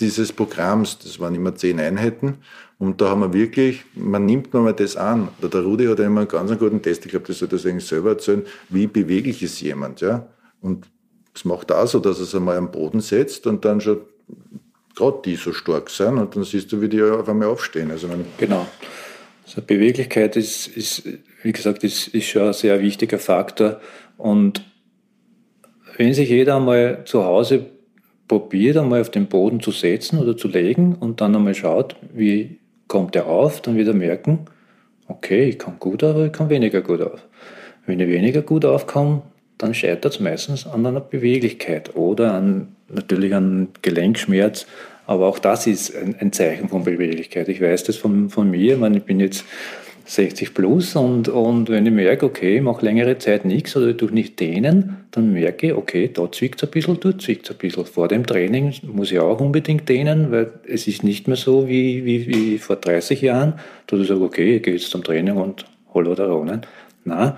dieses 0.00 0.32
Programms. 0.32 0.98
Das 0.98 1.20
waren 1.20 1.34
immer 1.34 1.54
zehn 1.54 1.78
Einheiten. 1.78 2.38
Und 2.78 3.00
da 3.00 3.10
haben 3.10 3.20
wir 3.20 3.32
wirklich, 3.32 3.84
man 3.94 4.26
nimmt 4.26 4.52
mal 4.54 4.72
das 4.72 4.96
an. 4.96 5.28
Der 5.40 5.60
Rudi 5.60 5.86
hat 5.86 6.00
immer 6.00 6.22
einen 6.22 6.28
ganz 6.28 6.58
guten 6.58 6.82
Test, 6.82 7.04
ich 7.04 7.12
glaube, 7.12 7.26
das 7.28 7.38
soll 7.38 7.48
das 7.48 7.64
eigentlich 7.64 7.86
selber 7.86 8.10
erzählen, 8.10 8.42
wie 8.70 8.88
beweglich 8.88 9.40
ist 9.42 9.60
jemand, 9.60 10.00
ja. 10.00 10.26
Und 10.60 10.86
es 11.32 11.44
macht 11.44 11.70
auch 11.70 11.86
so, 11.86 12.00
dass 12.00 12.18
er 12.18 12.24
es 12.24 12.34
einmal 12.34 12.56
am 12.56 12.72
Boden 12.72 13.00
setzt 13.00 13.46
und 13.46 13.64
dann 13.64 13.80
schon 13.80 14.00
gerade 14.96 15.20
die 15.24 15.36
so 15.36 15.52
stark 15.52 15.90
sind 15.90 16.18
und 16.18 16.34
dann 16.34 16.44
siehst 16.44 16.72
du, 16.72 16.80
wie 16.80 16.88
die 16.88 17.02
auf 17.02 17.28
einmal 17.28 17.48
aufstehen. 17.48 17.90
Also 17.90 18.08
genau. 18.36 18.66
Also 19.44 19.62
Beweglichkeit 19.62 20.36
ist, 20.36 20.66
ist, 20.68 21.04
wie 21.42 21.52
gesagt, 21.52 21.84
ist, 21.84 22.08
ist 22.08 22.26
schon 22.26 22.42
ein 22.42 22.52
sehr 22.52 22.80
wichtiger 22.80 23.18
Faktor. 23.18 23.80
Und 24.18 24.64
wenn 25.96 26.14
sich 26.14 26.28
jeder 26.28 26.56
einmal 26.56 27.02
zu 27.04 27.24
Hause 27.24 27.66
probiert, 28.28 28.76
einmal 28.76 29.00
auf 29.00 29.10
den 29.10 29.26
Boden 29.26 29.60
zu 29.60 29.70
setzen 29.70 30.18
oder 30.18 30.36
zu 30.36 30.48
legen 30.48 30.96
und 30.98 31.20
dann 31.20 31.36
einmal 31.36 31.54
schaut, 31.54 31.96
wie 32.14 32.58
kommt 32.88 33.16
er 33.16 33.26
auf, 33.26 33.60
dann 33.60 33.76
wird 33.76 33.88
er 33.88 33.94
merken, 33.94 34.46
okay, 35.08 35.44
ich 35.44 35.58
komme 35.58 35.76
gut 35.78 36.02
auf, 36.04 36.16
ich 36.24 36.32
komme 36.32 36.50
weniger 36.50 36.82
gut 36.82 37.02
auf. 37.02 37.26
Wenn 37.86 38.00
ich 38.00 38.08
weniger 38.08 38.42
gut 38.42 38.64
aufkomme, 38.64 39.22
dann 39.58 39.74
scheitert 39.74 40.14
es 40.14 40.20
meistens 40.20 40.66
an 40.66 40.86
einer 40.86 41.00
Beweglichkeit 41.00 41.94
oder 41.96 42.34
an, 42.34 42.76
natürlich 42.88 43.34
an 43.34 43.68
Gelenkschmerz. 43.82 44.66
Aber 45.06 45.26
auch 45.26 45.38
das 45.38 45.66
ist 45.66 45.96
ein, 45.96 46.16
ein 46.18 46.32
Zeichen 46.32 46.68
von 46.68 46.84
Beweglichkeit. 46.84 47.48
Ich 47.48 47.60
weiß 47.60 47.84
das 47.84 47.96
von, 47.96 48.30
von 48.30 48.50
mir. 48.50 48.74
Ich, 48.74 48.80
meine, 48.80 48.98
ich 48.98 49.04
bin 49.04 49.20
jetzt 49.20 49.44
60 50.04 50.54
plus 50.54 50.96
und, 50.96 51.28
und 51.28 51.68
wenn 51.68 51.86
ich 51.86 51.92
merke, 51.92 52.26
okay, 52.26 52.56
ich 52.56 52.62
mache 52.62 52.84
längere 52.84 53.18
Zeit 53.18 53.44
nichts 53.44 53.76
oder 53.76 53.88
ich 53.88 53.96
tue 53.96 54.12
nicht 54.12 54.40
dehnen, 54.40 55.04
dann 55.10 55.32
merke 55.32 55.68
ich, 55.68 55.74
okay, 55.74 56.10
da 56.12 56.30
zwickt 56.30 56.62
es 56.62 56.68
ein 56.68 56.72
bisschen, 56.72 56.98
dort 57.00 57.22
zwickt 57.22 57.46
es 57.46 57.52
ein 57.52 57.58
bisschen. 57.58 57.84
Vor 57.84 58.08
dem 58.08 58.26
Training 58.26 58.74
muss 58.82 59.12
ich 59.12 59.18
auch 59.18 59.40
unbedingt 59.40 59.88
dehnen, 59.88 60.30
weil 60.30 60.50
es 60.66 60.88
ist 60.88 61.04
nicht 61.04 61.28
mehr 61.28 61.36
so 61.36 61.68
wie, 61.68 62.04
wie, 62.04 62.26
wie 62.26 62.58
vor 62.58 62.76
30 62.76 63.22
Jahren, 63.22 63.54
da 63.86 63.96
du 63.96 64.04
sagst, 64.04 64.22
okay, 64.22 64.56
ich 64.56 64.62
gehe 64.62 64.74
jetzt 64.74 64.90
zum 64.90 65.04
Training 65.04 65.36
und 65.36 65.64
hol 65.94 66.08
oder 66.08 66.28
Ronen. 66.28 66.62
Nein, 67.04 67.34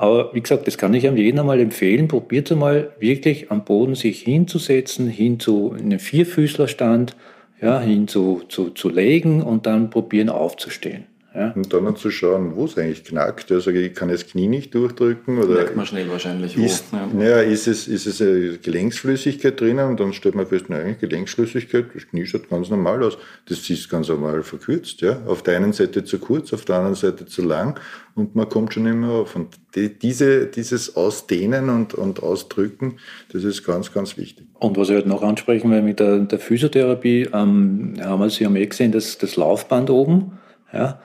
aber 0.00 0.34
wie 0.34 0.40
gesagt, 0.40 0.66
das 0.66 0.78
kann 0.78 0.94
ich 0.94 1.06
am 1.06 1.18
jeden 1.18 1.38
einmal 1.38 1.60
empfehlen. 1.60 2.08
Probiert 2.08 2.50
einmal 2.50 2.92
wirklich 2.98 3.50
am 3.50 3.64
Boden 3.64 3.94
sich 3.94 4.22
hinzusetzen, 4.22 5.08
hin 5.08 5.38
zu 5.38 5.74
einem 5.78 5.98
Vierfüßlerstand, 5.98 7.14
ja, 7.60 7.80
hin 7.80 8.08
zu, 8.08 8.40
zu, 8.48 8.70
zu 8.70 8.88
legen 8.88 9.42
und 9.42 9.66
dann 9.66 9.90
probieren 9.90 10.30
aufzustehen. 10.30 11.09
Ja. 11.32 11.52
Und 11.52 11.72
dann 11.72 11.94
zu 11.94 12.10
schauen, 12.10 12.56
wo 12.56 12.64
es 12.64 12.76
eigentlich 12.76 13.04
knackt. 13.04 13.52
Also 13.52 13.70
ich 13.70 13.94
kann 13.94 14.08
das 14.08 14.26
Knie 14.26 14.48
nicht 14.48 14.74
durchdrücken. 14.74 15.38
Oder 15.38 15.54
Merkt 15.54 15.76
man 15.76 15.86
schnell 15.86 16.10
wahrscheinlich, 16.10 16.58
wo. 16.58 16.64
Ist, 16.64 16.86
ja. 16.92 17.22
ja. 17.22 17.40
ist, 17.40 17.68
es, 17.68 17.86
ist 17.86 18.06
es 18.06 18.20
eine 18.20 18.58
Gelenksflüssigkeit 18.58 19.60
drinnen 19.60 19.88
und 19.88 20.00
dann 20.00 20.12
stellt 20.12 20.34
man 20.34 20.46
fest, 20.46 20.64
nein, 20.68 20.96
Gelenksflüssigkeit, 21.00 21.86
das 21.94 22.08
Knie 22.08 22.26
schaut 22.26 22.50
ganz 22.50 22.68
normal 22.68 23.04
aus. 23.04 23.16
Das 23.48 23.70
ist 23.70 23.88
ganz 23.88 24.08
normal 24.08 24.42
verkürzt. 24.42 25.02
Ja. 25.02 25.20
Auf 25.26 25.44
der 25.44 25.56
einen 25.56 25.72
Seite 25.72 26.02
zu 26.02 26.18
kurz, 26.18 26.52
auf 26.52 26.64
der 26.64 26.76
anderen 26.76 26.96
Seite 26.96 27.26
zu 27.26 27.42
lang 27.42 27.78
und 28.16 28.34
man 28.34 28.48
kommt 28.48 28.74
schon 28.74 28.86
immer 28.86 29.12
auf. 29.12 29.36
Und 29.36 29.56
die, 29.74 29.96
diese, 29.96 30.46
dieses 30.46 30.96
Ausdehnen 30.96 31.68
und, 31.70 31.94
und 31.94 32.22
Ausdrücken, 32.22 32.96
das 33.32 33.44
ist 33.44 33.64
ganz, 33.64 33.92
ganz 33.92 34.16
wichtig. 34.16 34.46
Und 34.54 34.76
was 34.76 34.88
ich 34.88 34.96
halt 34.96 35.06
noch 35.06 35.22
ansprechen 35.22 35.70
will 35.70 35.82
mit 35.82 36.00
der, 36.00 36.18
der 36.18 36.40
Physiotherapie, 36.40 37.28
ähm, 37.32 37.94
haben 38.00 38.20
wir, 38.20 38.30
Sie 38.30 38.44
haben 38.44 38.56
eh 38.56 38.66
gesehen, 38.66 38.90
das, 38.90 39.18
das 39.18 39.36
Laufband 39.36 39.90
oben. 39.90 40.38
Ja, 40.72 41.00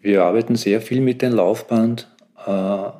wir 0.00 0.22
arbeiten 0.22 0.56
sehr 0.56 0.80
viel 0.80 1.00
mit 1.00 1.22
dem 1.22 1.34
Laufband. 1.34 2.08
Äh, 2.46 2.90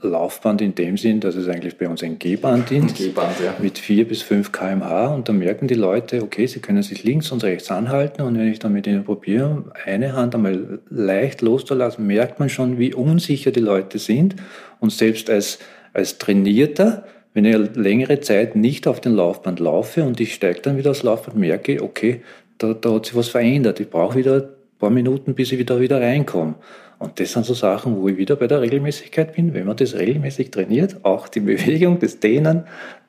Laufband 0.00 0.60
in 0.60 0.76
dem 0.76 0.96
Sinn, 0.96 1.18
dass 1.18 1.34
es 1.34 1.48
eigentlich 1.48 1.76
bei 1.76 1.88
uns 1.88 2.04
ein 2.04 2.20
G-Band 2.20 2.70
ist, 2.70 3.00
ja. 3.00 3.56
mit 3.60 3.78
4 3.78 4.06
bis 4.06 4.22
5 4.22 4.52
kmh 4.52 5.08
und 5.08 5.28
dann 5.28 5.38
merken 5.38 5.66
die 5.66 5.74
Leute, 5.74 6.22
okay, 6.22 6.46
sie 6.46 6.60
können 6.60 6.84
sich 6.84 7.02
links 7.02 7.32
und 7.32 7.42
rechts 7.42 7.70
anhalten 7.70 8.22
und 8.22 8.38
wenn 8.38 8.46
ich 8.46 8.60
dann 8.60 8.72
mit 8.72 8.86
ihnen 8.86 9.02
probiere, 9.04 9.64
eine 9.84 10.12
Hand 10.12 10.36
einmal 10.36 10.78
leicht 10.88 11.42
loszulassen, 11.42 12.06
merkt 12.06 12.38
man 12.38 12.48
schon, 12.48 12.78
wie 12.78 12.94
unsicher 12.94 13.50
die 13.50 13.60
Leute 13.60 13.98
sind 13.98 14.36
und 14.78 14.92
selbst 14.92 15.30
als, 15.30 15.58
als 15.94 16.18
Trainierter, 16.18 17.04
wenn 17.34 17.44
ich 17.44 17.56
längere 17.74 18.20
Zeit 18.20 18.54
nicht 18.54 18.86
auf 18.86 19.00
dem 19.00 19.16
Laufband 19.16 19.58
laufe 19.58 20.04
und 20.04 20.20
ich 20.20 20.32
steige 20.32 20.60
dann 20.60 20.76
wieder 20.76 20.92
aufs 20.92 21.02
Laufband, 21.02 21.36
merke, 21.36 21.82
okay, 21.82 22.22
da, 22.58 22.72
da 22.72 22.94
hat 22.94 23.06
sich 23.06 23.16
was 23.16 23.28
verändert, 23.28 23.80
ich 23.80 23.90
brauche 23.90 24.16
wieder 24.16 24.57
paar 24.78 24.90
Minuten, 24.90 25.34
bis 25.34 25.52
ich 25.52 25.58
wieder, 25.58 25.80
wieder 25.80 26.00
reinkomme. 26.00 26.54
Und 26.98 27.20
das 27.20 27.32
sind 27.32 27.46
so 27.46 27.54
Sachen, 27.54 27.96
wo 27.96 28.08
ich 28.08 28.16
wieder 28.16 28.34
bei 28.36 28.48
der 28.48 28.60
Regelmäßigkeit 28.60 29.34
bin. 29.34 29.54
Wenn 29.54 29.66
man 29.66 29.76
das 29.76 29.94
regelmäßig 29.94 30.50
trainiert, 30.50 31.04
auch 31.04 31.28
die 31.28 31.40
Bewegung, 31.52 32.00
das 32.00 32.18
Dehnen, 32.18 32.64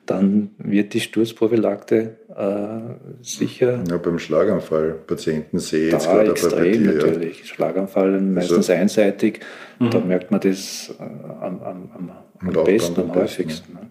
dann 0.06 0.50
wird 0.58 0.94
die 0.94 1.00
Sturzprophylakte 1.00 2.16
äh, 2.36 3.22
sicher. 3.22 3.82
Ja, 3.88 3.96
beim 3.98 4.18
Schlaganfall 4.18 4.92
Patienten 5.06 5.58
sehe 5.58 5.86
ich 5.86 5.92
jetzt 5.92 6.06
gerade 6.06 6.30
extrem 6.30 6.58
bei 6.58 6.70
dir, 6.70 6.94
natürlich. 6.94 7.40
Ja. 7.40 7.46
Schlaganfall 7.46 8.20
meistens 8.20 8.70
also, 8.70 8.72
einseitig. 8.72 9.40
Mhm. 9.78 9.90
Da 9.90 10.00
merkt 10.00 10.30
man 10.30 10.40
das 10.40 10.94
äh, 10.98 11.02
am, 11.02 11.62
am, 11.62 11.90
am, 11.94 12.12
am 12.40 12.64
besten, 12.64 13.00
am 13.00 13.14
häufigsten. 13.14 13.72
Ja. 13.74 13.88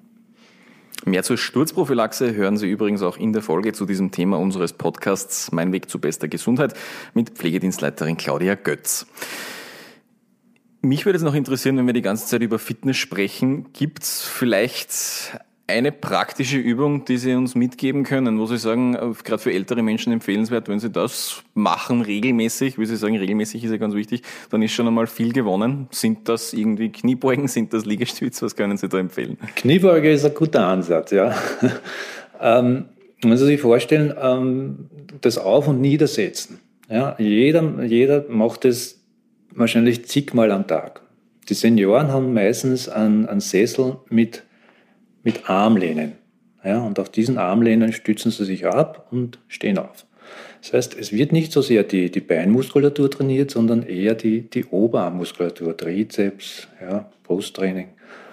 Mehr 1.06 1.24
zur 1.24 1.38
Sturzprophylaxe 1.38 2.36
hören 2.36 2.58
Sie 2.58 2.70
übrigens 2.70 3.02
auch 3.02 3.18
in 3.18 3.32
der 3.32 3.42
Folge 3.42 3.74
zu 3.74 3.86
diesem 3.86 4.12
Thema 4.12 4.38
unseres 4.38 4.74
Podcasts 4.74 5.52
Mein 5.52 5.72
Weg 5.72 5.90
zu 5.90 6.00
bester 6.00 6.28
Gesundheit 6.28 6.74
mit 7.14 7.32
Pflegedienstleiterin 7.32 8.18
Claudia 8.18 8.56
Götz. 8.56 9.08
Mich 10.82 11.06
würde 11.06 11.18
es 11.18 11.24
noch 11.24 11.34
interessieren, 11.34 11.78
wenn 11.78 11.88
wir 11.88 11.94
die 11.94 12.02
ganze 12.02 12.28
Zeit 12.28 12.42
über 12.42 12.60
Fitness 12.60 12.98
sprechen, 12.98 13.72
gibt 13.74 14.04
es 14.04 14.22
vielleicht 14.22 15.38
eine 15.70 15.92
praktische 15.92 16.58
Übung, 16.58 17.06
die 17.06 17.18
Sie 17.18 17.34
uns 17.34 17.56
mitgeben 17.56 18.04
können, 18.04 18.40
wo 18.40 18.46
Sie 18.46 18.58
sagen, 18.58 18.96
äh, 18.96 19.14
gerade 19.24 19.42
für 19.42 19.54
ältere 19.54 19.82
Menschen 19.84 20.12
empfehlenswert, 20.12 20.68
wenn 20.68 20.80
Sie 20.80 20.90
das 20.90 21.44
machen 21.54 22.02
regelmäßig, 22.02 22.78
wie 22.80 22.86
Sie 22.86 22.96
sagen, 22.96 23.18
regelmäßig 23.18 23.64
ist 23.64 23.72
ja 23.72 23.78
ganz 23.78 23.94
wichtig, 23.94 24.24
dann 24.50 24.62
ist 24.62 24.74
schon 24.74 24.88
einmal 24.88 25.08
viel 25.08 25.32
gewonnen. 25.32 25.88
Sind 25.92 26.28
das 26.28 26.54
irgendwie 26.54 26.92
Kniebeugen, 26.92 27.48
sind 27.48 27.74
das 27.74 27.86
Liegestütz, 27.86 28.42
was 28.42 28.56
können 28.56 28.78
Sie 28.78 28.90
da 28.90 28.98
empfehlen? 28.98 29.38
Kniebeuge 29.56 30.12
ist 30.12 30.26
ein 30.26 30.34
guter 30.34 30.66
Ansatz, 30.68 31.12
ja. 31.12 31.36
ähm, 32.42 32.86
wenn 33.22 33.38
Sie 33.38 33.46
sich 33.46 33.62
vorstellen, 33.62 34.14
ähm, 34.22 34.90
das 35.22 35.38
Auf- 35.38 35.68
und 35.68 35.82
Niedersetzen. 35.82 36.60
Ja, 36.90 37.16
jeder, 37.20 37.84
jeder 37.84 38.26
macht 38.30 38.66
es 38.66 39.04
wahrscheinlich 39.54 40.06
zigmal 40.06 40.52
am 40.52 40.66
Tag. 40.66 41.02
Die 41.50 41.54
Senioren 41.54 42.10
haben 42.10 42.34
meistens 42.34 42.90
einen, 42.90 43.28
einen 43.28 43.40
Sessel 43.40 43.98
mit 44.10 44.44
mit 45.30 45.48
Armlehnen. 45.48 46.14
Ja, 46.64 46.80
und 46.80 46.98
auf 47.00 47.10
diesen 47.10 47.38
Armlehnen 47.38 47.94
stützen 47.94 48.32
sie 48.32 48.46
sich 48.46 48.66
ab 48.66 49.08
und 49.12 49.38
stehen 49.48 49.78
auf. 49.78 50.06
Das 50.62 50.74
heißt, 50.74 50.98
es 51.00 51.14
wird 51.14 51.32
nicht 51.32 51.52
so 51.52 51.62
sehr 51.62 51.84
die, 51.84 52.10
die 52.12 52.20
Beinmuskulatur 52.20 53.10
trainiert, 53.12 53.52
sondern 53.52 53.84
eher 53.84 54.16
die, 54.16 54.50
die 54.50 54.66
Oberarmmuskulatur, 54.66 55.78
Trizeps, 55.78 56.68
ja, 56.82 57.10
Brusttraining. 57.24 57.90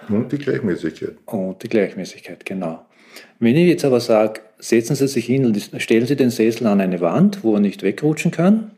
Und 0.09 0.31
die 0.31 0.37
Gleichmäßigkeit. 0.39 1.17
Und 1.25 1.61
die 1.61 1.69
Gleichmäßigkeit, 1.69 2.45
genau. 2.45 2.85
Wenn 3.39 3.55
ich 3.55 3.67
jetzt 3.67 3.85
aber 3.85 3.99
sage, 3.99 4.41
setzen 4.57 4.95
Sie 4.95 5.07
sich 5.07 5.25
hin 5.25 5.45
und 5.45 5.57
stellen 5.77 6.07
Sie 6.07 6.15
den 6.15 6.31
Sessel 6.31 6.65
an 6.67 6.81
eine 6.81 6.99
Wand, 6.99 7.43
wo 7.43 7.53
er 7.53 7.59
nicht 7.59 7.83
wegrutschen 7.83 8.31
kann, 8.31 8.71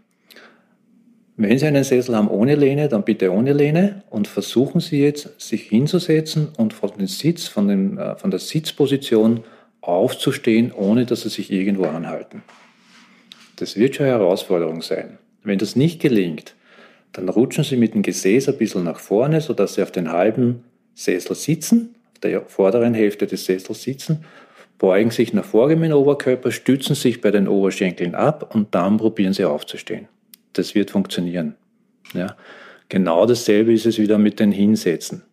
wenn 1.41 1.57
Sie 1.57 1.65
einen 1.65 1.85
Sessel 1.85 2.17
haben 2.17 2.27
ohne 2.27 2.55
Lehne, 2.55 2.89
dann 2.89 3.03
bitte 3.03 3.31
ohne 3.31 3.53
Lehne 3.53 4.03
und 4.09 4.27
versuchen 4.27 4.81
Sie 4.81 5.01
jetzt, 5.01 5.39
sich 5.39 5.69
hinzusetzen 5.69 6.49
und 6.57 6.73
von, 6.73 6.91
den 6.97 7.07
Sitz, 7.07 7.47
von, 7.47 7.69
den, 7.69 7.97
äh, 7.97 8.17
von 8.17 8.29
der 8.29 8.41
Sitzposition 8.41 9.45
aufzustehen, 9.79 10.73
ohne 10.73 11.05
dass 11.05 11.21
Sie 11.21 11.29
sich 11.29 11.49
irgendwo 11.49 11.85
anhalten. 11.85 12.43
Das 13.55 13.77
wird 13.77 13.95
schon 13.95 14.07
eine 14.07 14.15
Herausforderung 14.15 14.81
sein. 14.81 15.17
Wenn 15.41 15.59
das 15.59 15.77
nicht 15.77 16.01
gelingt, 16.01 16.55
dann 17.13 17.29
rutschen 17.29 17.63
Sie 17.63 17.77
mit 17.77 17.93
dem 17.93 18.01
Gesäß 18.01 18.49
ein 18.49 18.57
bisschen 18.57 18.83
nach 18.83 18.99
vorne, 18.99 19.39
sodass 19.39 19.75
Sie 19.75 19.81
auf 19.81 19.93
den 19.93 20.11
halben 20.11 20.65
Sessel 20.93 21.37
sitzen, 21.37 21.95
auf 22.11 22.19
der 22.19 22.41
vorderen 22.47 22.93
Hälfte 22.93 23.27
des 23.27 23.45
Sessels 23.45 23.81
sitzen, 23.83 24.25
beugen 24.77 25.11
sich 25.11 25.31
nach 25.31 25.45
vorne 25.45 25.77
mit 25.77 25.91
dem 25.91 25.97
Oberkörper, 25.97 26.51
stützen 26.51 26.95
sich 26.95 27.21
bei 27.21 27.31
den 27.31 27.47
Oberschenkeln 27.47 28.13
ab 28.13 28.53
und 28.53 28.75
dann 28.75 28.97
probieren 28.97 29.31
Sie 29.31 29.45
aufzustehen 29.45 30.09
das 30.53 30.75
wird 30.75 30.91
funktionieren. 30.91 31.55
Ja. 32.13 32.35
Genau 32.89 33.25
dasselbe 33.25 33.71
ist 33.71 33.85
es 33.85 33.99
wieder 33.99 34.17
mit 34.17 34.39
den 34.39 34.51
Hinsetzen. 34.51 35.23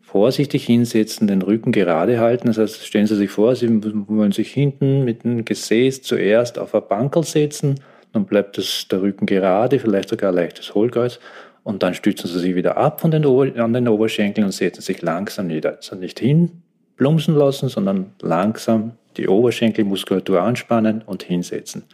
Vorsichtig 0.00 0.64
hinsetzen, 0.64 1.26
den 1.26 1.42
Rücken 1.42 1.72
gerade 1.72 2.18
halten. 2.18 2.48
Das 2.48 2.58
heißt, 2.58 2.86
stellen 2.86 3.06
Sie 3.06 3.16
sich 3.16 3.30
vor, 3.30 3.54
Sie 3.54 3.68
wollen 4.08 4.32
sich 4.32 4.52
hinten 4.52 5.04
mit 5.04 5.24
dem 5.24 5.44
Gesäß 5.44 6.02
zuerst 6.02 6.58
auf 6.58 6.74
ein 6.74 6.82
Bankel 6.88 7.24
setzen, 7.24 7.80
dann 8.12 8.26
bleibt 8.26 8.58
das, 8.58 8.86
der 8.90 9.00
Rücken 9.00 9.26
gerade, 9.26 9.78
vielleicht 9.78 10.10
sogar 10.10 10.30
ein 10.30 10.36
leichtes 10.36 10.74
Hohlkreuz 10.74 11.18
und 11.64 11.82
dann 11.82 11.94
stützen 11.94 12.28
Sie 12.28 12.38
sich 12.38 12.54
wieder 12.54 12.76
ab 12.76 13.00
von 13.00 13.10
den 13.10 13.24
an 13.24 13.72
den 13.72 13.88
Oberschenkeln 13.88 14.44
und 14.44 14.52
setzen 14.52 14.82
sich 14.82 15.00
langsam 15.02 15.46
nieder. 15.46 15.76
Also 15.76 15.96
nicht 15.96 16.20
hinplumpsen 16.20 17.34
lassen, 17.34 17.68
sondern 17.68 18.12
langsam 18.20 18.92
die 19.16 19.28
Oberschenkelmuskulatur 19.28 20.42
anspannen 20.42 21.02
und 21.02 21.22
hinsetzen. 21.22 21.84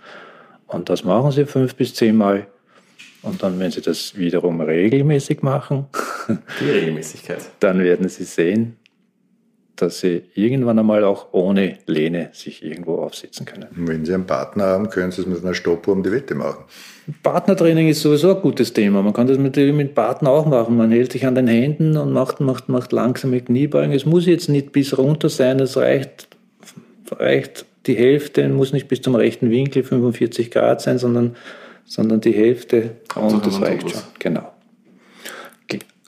Und 0.67 0.89
das 0.89 1.05
machen 1.05 1.31
Sie 1.31 1.47
fünf 1.47 1.75
bis 1.75 1.95
zehn 1.95 2.17
Mal 2.17 2.47
und 3.23 3.43
dann, 3.43 3.59
wenn 3.59 3.71
Sie 3.71 3.81
das 3.81 4.17
wiederum 4.17 4.61
regelmäßig 4.61 5.43
machen, 5.43 5.87
die 6.61 6.71
Regelmäßigkeit, 6.71 7.41
dann 7.61 7.81
werden 7.81 8.09
Sie 8.09 8.25
sehen, 8.25 8.77
dass 9.81 10.01
Sie 10.01 10.23
irgendwann 10.35 10.79
einmal 10.79 11.05
auch 11.05 11.29
ohne 11.33 11.79
Lehne 11.87 12.31
sich 12.33 12.65
irgendwo 12.65 12.97
aufsetzen 12.97 13.47
können. 13.47 13.69
Und 13.77 13.89
wenn 13.89 14.05
Sie 14.05 14.15
einen 14.15 14.27
Partner 14.27 14.65
haben, 14.65 14.91
können 14.91 15.13
Sie 15.13 15.23
es 15.23 15.27
mit 15.27 15.43
einer 15.43 15.55
Stoppuhr 15.55 15.95
um 15.95 16.03
die 16.03 16.13
Wette 16.13 16.35
machen. 16.35 16.65
Partnertraining 17.23 17.89
ist 17.89 18.03
sowieso 18.03 18.35
ein 18.35 18.43
gutes 18.43 18.73
Thema. 18.73 19.03
Man 19.03 19.13
kann 19.13 19.27
das 19.27 19.39
natürlich 19.39 19.75
mit 19.75 19.95
Partner 19.95 20.31
auch 20.31 20.47
machen. 20.47 20.77
Man 20.77 20.91
hält 20.91 21.13
sich 21.13 21.27
an 21.27 21.35
den 21.35 21.49
Händen 21.49 21.97
und 21.97 22.13
macht, 22.13 22.41
macht, 22.41 22.69
macht 22.69 22.93
langsame 22.93 23.41
Kniebeugen. 23.41 23.93
Es 23.93 24.05
muss 24.05 24.27
jetzt 24.27 24.49
nicht 24.49 24.73
bis 24.73 24.99
runter 24.99 25.29
sein, 25.29 25.61
es 25.61 25.77
reicht, 25.77 26.29
reicht 27.11 27.65
die 27.87 27.95
Hälfte, 27.95 28.49
muss 28.49 28.73
nicht 28.73 28.89
bis 28.89 29.01
zum 29.01 29.15
rechten 29.15 29.51
Winkel 29.51 29.83
45 29.83 30.51
Grad 30.51 30.83
sein, 30.83 30.99
sondern 30.99 31.37
sondern 31.89 32.21
die 32.21 32.33
Hälfte 32.33 32.97
und 33.17 33.45
das 33.45 33.61
reicht 33.61 33.91
schon. 33.91 34.03
Genau. 34.19 34.53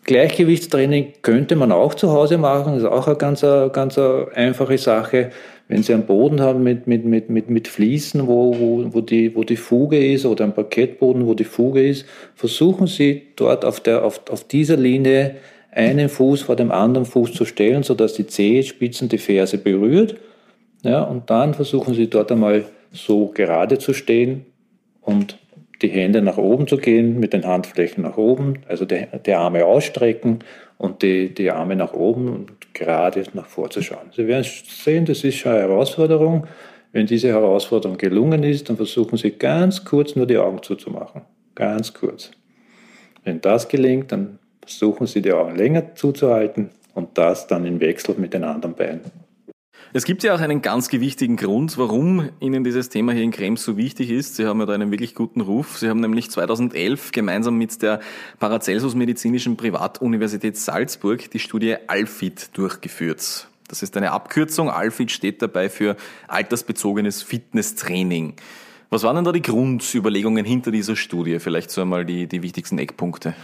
Gleichgewichtstraining 0.04 1.12
könnte 1.22 1.54
man 1.54 1.70
auch 1.70 1.94
zu 1.94 2.10
Hause 2.10 2.36
machen, 2.36 2.74
das 2.74 2.82
ist 2.82 2.88
auch 2.88 3.06
eine 3.06 3.16
ganz, 3.16 3.42
ganz 3.42 3.96
einfache 3.96 4.76
Sache. 4.76 5.30
Wenn 5.68 5.84
Sie 5.84 5.94
einen 5.94 6.06
Boden 6.06 6.40
haben 6.40 6.64
mit, 6.64 6.88
mit, 6.88 7.04
mit, 7.04 7.30
mit, 7.30 7.48
mit 7.48 7.68
Fliesen, 7.68 8.26
wo, 8.26 8.52
wo, 8.58 8.92
wo, 8.92 9.00
die, 9.02 9.36
wo 9.36 9.44
die 9.44 9.56
Fuge 9.56 10.12
ist, 10.12 10.26
oder 10.26 10.42
einen 10.42 10.52
Parkettboden, 10.52 11.28
wo 11.28 11.34
die 11.34 11.44
Fuge 11.44 11.86
ist, 11.86 12.06
versuchen 12.34 12.88
Sie 12.88 13.28
dort 13.36 13.64
auf, 13.64 13.78
der, 13.78 14.04
auf, 14.04 14.22
auf 14.30 14.42
dieser 14.42 14.76
Linie 14.76 15.36
einen 15.70 16.08
Fuß 16.08 16.42
vor 16.42 16.56
dem 16.56 16.72
anderen 16.72 17.06
Fuß 17.06 17.32
zu 17.32 17.44
stellen, 17.44 17.84
sodass 17.84 18.14
die 18.14 18.26
Zehenspitzen 18.26 19.08
die 19.08 19.18
Ferse 19.18 19.58
berührt. 19.58 20.16
Ja, 20.82 21.02
und 21.02 21.30
dann 21.30 21.54
versuchen 21.54 21.94
Sie 21.94 22.10
dort 22.10 22.32
einmal 22.32 22.64
so 22.90 23.28
gerade 23.28 23.78
zu 23.78 23.92
stehen 23.92 24.44
und 25.02 25.38
die 25.82 25.88
Hände 25.88 26.22
nach 26.22 26.36
oben 26.36 26.66
zu 26.66 26.76
gehen, 26.76 27.18
mit 27.18 27.32
den 27.32 27.46
Handflächen 27.46 28.02
nach 28.02 28.16
oben, 28.16 28.60
also 28.68 28.84
die, 28.84 29.06
die 29.24 29.34
Arme 29.34 29.64
ausstrecken 29.64 30.40
und 30.78 31.02
die, 31.02 31.32
die 31.32 31.50
Arme 31.50 31.76
nach 31.76 31.94
oben 31.94 32.28
und 32.28 32.74
gerade 32.74 33.24
nach 33.34 33.46
vorzuschauen. 33.46 34.10
Sie 34.14 34.26
werden 34.26 34.44
sehen, 34.44 35.04
das 35.04 35.24
ist 35.24 35.36
schon 35.36 35.52
eine 35.52 35.62
Herausforderung. 35.62 36.46
Wenn 36.92 37.06
diese 37.06 37.28
Herausforderung 37.28 37.96
gelungen 37.96 38.42
ist, 38.42 38.68
dann 38.68 38.76
versuchen 38.76 39.16
Sie 39.16 39.30
ganz 39.30 39.84
kurz 39.84 40.16
nur 40.16 40.26
die 40.26 40.38
Augen 40.38 40.62
zuzumachen. 40.62 41.22
Ganz 41.54 41.94
kurz. 41.94 42.30
Wenn 43.24 43.40
das 43.40 43.68
gelingt, 43.68 44.12
dann 44.12 44.38
versuchen 44.62 45.06
Sie 45.06 45.22
die 45.22 45.32
Augen 45.32 45.56
länger 45.56 45.94
zuzuhalten 45.94 46.70
und 46.94 47.16
das 47.16 47.46
dann 47.46 47.64
im 47.64 47.80
Wechsel 47.80 48.14
mit 48.18 48.34
den 48.34 48.44
anderen 48.44 48.74
Beinen. 48.74 49.29
Es 49.92 50.04
gibt 50.04 50.22
ja 50.22 50.36
auch 50.36 50.40
einen 50.40 50.62
ganz 50.62 50.88
gewichtigen 50.88 51.36
Grund, 51.36 51.76
warum 51.76 52.28
Ihnen 52.38 52.62
dieses 52.62 52.90
Thema 52.90 53.10
hier 53.10 53.24
in 53.24 53.32
Krems 53.32 53.64
so 53.64 53.76
wichtig 53.76 54.10
ist. 54.10 54.36
Sie 54.36 54.46
haben 54.46 54.60
ja 54.60 54.66
da 54.66 54.72
einen 54.72 54.92
wirklich 54.92 55.16
guten 55.16 55.40
Ruf. 55.40 55.78
Sie 55.78 55.88
haben 55.88 55.98
nämlich 55.98 56.30
2011 56.30 57.10
gemeinsam 57.10 57.56
mit 57.56 57.82
der 57.82 57.98
Paracelsus 58.38 58.94
Medizinischen 58.94 59.56
Privatuniversität 59.56 60.56
Salzburg 60.56 61.28
die 61.32 61.40
Studie 61.40 61.74
ALFIT 61.88 62.56
durchgeführt. 62.56 63.48
Das 63.66 63.82
ist 63.82 63.96
eine 63.96 64.12
Abkürzung. 64.12 64.70
ALFIT 64.70 65.10
steht 65.10 65.42
dabei 65.42 65.68
für 65.68 65.96
altersbezogenes 66.28 67.24
Fitnesstraining. 67.24 68.34
Was 68.92 69.04
waren 69.04 69.14
denn 69.14 69.24
da 69.24 69.30
die 69.30 69.40
Grundüberlegungen 69.40 70.44
hinter 70.44 70.72
dieser 70.72 70.96
Studie? 70.96 71.38
Vielleicht 71.38 71.70
so 71.70 71.80
einmal 71.80 72.04
die, 72.04 72.26
die 72.26 72.42
wichtigsten 72.42 72.76
Eckpunkte. 72.76 73.34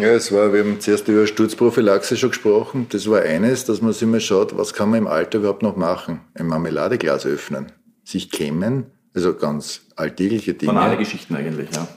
Ja, 0.00 0.10
es 0.10 0.30
war, 0.30 0.52
wir 0.52 0.60
haben 0.60 0.78
zuerst 0.78 1.08
über 1.08 1.26
Sturzprophylaxe 1.26 2.16
schon 2.16 2.30
gesprochen. 2.30 2.86
Das 2.88 3.10
war 3.10 3.20
eines, 3.20 3.64
dass 3.64 3.82
man 3.82 3.92
sich 3.92 4.06
mal 4.06 4.20
schaut, 4.20 4.56
was 4.56 4.74
kann 4.74 4.90
man 4.90 5.00
im 5.00 5.06
Alter 5.08 5.38
überhaupt 5.38 5.64
noch 5.64 5.74
machen? 5.74 6.20
Ein 6.34 6.46
Marmeladeglas 6.46 7.26
öffnen, 7.26 7.72
sich 8.04 8.30
kämmen, 8.30 8.86
also 9.12 9.34
ganz 9.34 9.80
alltägliche 9.96 10.54
Dinge. 10.54 10.72
Banale 10.72 10.96
Geschichten 10.96 11.34
eigentlich, 11.34 11.74
ja. 11.74 11.88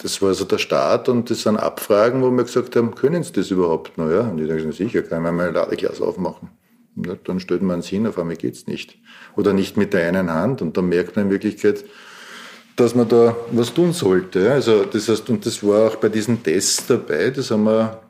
Das 0.00 0.22
war 0.22 0.32
so 0.32 0.44
der 0.44 0.58
Start 0.58 1.08
und 1.08 1.28
das 1.30 1.42
sind 1.42 1.56
Abfragen, 1.56 2.22
wo 2.22 2.30
wir 2.30 2.44
gesagt 2.44 2.76
haben, 2.76 2.94
können 2.94 3.24
Sie 3.24 3.32
das 3.32 3.50
überhaupt 3.50 3.98
noch? 3.98 4.08
Ja? 4.08 4.20
Und 4.20 4.38
ich 4.40 4.46
denke, 4.46 4.70
sicher, 4.70 5.02
kann 5.02 5.24
man 5.24 5.32
ein 5.32 5.36
Marmeladeglas 5.36 6.00
aufmachen. 6.00 6.50
Ja, 6.94 7.16
dann 7.24 7.40
stellt 7.40 7.62
man 7.62 7.80
es 7.80 7.88
hin, 7.88 8.06
auf 8.06 8.20
einmal 8.20 8.36
geht's 8.36 8.68
nicht. 8.68 8.98
Oder 9.34 9.52
nicht 9.52 9.76
mit 9.76 9.92
der 9.92 10.06
einen 10.06 10.32
Hand 10.32 10.62
und 10.62 10.76
dann 10.76 10.88
merkt 10.88 11.16
man 11.16 11.24
in 11.24 11.30
Wirklichkeit, 11.32 11.84
dass 12.76 12.94
man 12.94 13.08
da 13.08 13.34
was 13.52 13.72
tun 13.72 13.92
sollte. 13.92 14.52
Also 14.52 14.84
das 14.84 15.08
heißt, 15.08 15.28
und 15.30 15.44
das 15.44 15.62
war 15.62 15.88
auch 15.88 15.96
bei 15.96 16.10
diesen 16.10 16.42
Tests 16.42 16.86
dabei, 16.86 17.30
das 17.30 17.50
haben 17.50 17.64
wir, 17.64 18.02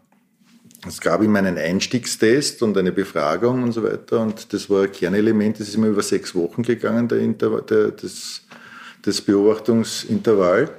es 0.87 1.00
gab 1.00 1.23
immer 1.23 1.38
einen 1.38 1.56
Einstiegstest 1.56 2.62
und 2.62 2.76
eine 2.76 2.92
Befragung 2.92 3.62
und 3.62 3.73
so 3.73 3.82
weiter 3.85 4.20
und 4.20 4.52
das 4.52 4.68
war 4.68 4.82
ein 4.82 4.92
Kernelement, 4.92 5.61
das 5.61 5.68
ist 5.68 5.76
immer 5.76 5.87
über 5.87 6.02
sechs 6.02 6.35
Wochen 6.35 6.62
gegangen, 6.62 7.08
der 7.08 7.20
der, 7.61 7.92
das, 7.92 8.42
das 9.02 9.20
Beobachtungsintervall. 9.20 10.70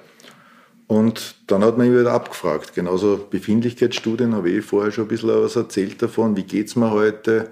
Und 0.88 1.36
dann 1.48 1.65
hat 1.65 1.77
man 1.77 1.88
ihn 1.88 2.00
wieder 2.00 2.13
abgefragt. 2.13 2.74
Genauso 2.74 3.27
Befindlichkeitsstudien 3.29 4.34
habe 4.34 4.50
ich 4.50 4.63
vorher 4.63 4.91
schon 4.91 5.03
ein 5.03 5.10
bisschen 5.10 5.29
was 5.29 5.58
erzählt 5.58 6.01
davon. 6.01 6.38
Wie 6.38 6.44
geht's 6.44 6.77
mir 6.77 6.91
heute? 6.91 7.51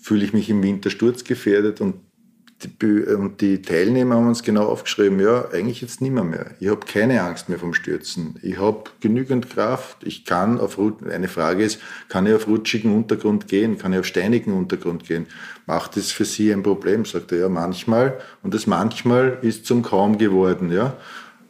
Fühle 0.00 0.24
ich 0.24 0.32
mich 0.32 0.50
im 0.50 0.64
Winter 0.64 0.90
sturzgefährdet? 0.90 1.80
Und 1.80 1.94
und 2.82 3.40
die 3.40 3.62
Teilnehmer 3.62 4.16
haben 4.16 4.28
uns 4.28 4.42
genau 4.42 4.66
aufgeschrieben, 4.66 5.20
ja, 5.20 5.46
eigentlich 5.52 5.80
jetzt 5.80 6.00
nimmer 6.00 6.24
mehr. 6.24 6.52
Ich 6.60 6.68
habe 6.68 6.86
keine 6.86 7.22
Angst 7.22 7.48
mehr 7.48 7.58
vom 7.58 7.74
Stürzen. 7.74 8.36
Ich 8.42 8.58
habe 8.58 8.84
genügend 9.00 9.50
Kraft. 9.50 9.98
Ich 10.02 10.24
kann 10.24 10.60
auf, 10.60 10.78
eine 11.10 11.28
Frage 11.28 11.64
ist, 11.64 11.80
kann 12.08 12.26
ich 12.26 12.34
auf 12.34 12.46
rutschigen 12.46 12.94
Untergrund 12.94 13.48
gehen? 13.48 13.78
Kann 13.78 13.92
ich 13.92 14.00
auf 14.00 14.06
steinigen 14.06 14.52
Untergrund 14.52 15.06
gehen? 15.06 15.26
Macht 15.66 15.96
das 15.96 16.10
für 16.10 16.24
Sie 16.24 16.52
ein 16.52 16.62
Problem? 16.62 17.04
Sagt 17.04 17.32
er, 17.32 17.38
ja, 17.38 17.48
manchmal. 17.48 18.18
Und 18.42 18.54
das 18.54 18.66
manchmal 18.66 19.38
ist 19.42 19.66
zum 19.66 19.82
Kaum 19.82 20.18
geworden, 20.18 20.70
ja. 20.72 20.96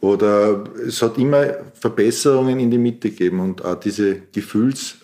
Oder 0.03 0.65
es 0.85 1.01
hat 1.01 1.17
immer 1.17 1.45
Verbesserungen 1.75 2.59
in 2.59 2.69
die 2.69 2.77
Mitte 2.77 3.09
gegeben 3.09 3.39
und 3.39 3.63
auch 3.63 3.79
diese 3.79 4.17
Gefühls, 4.33 4.95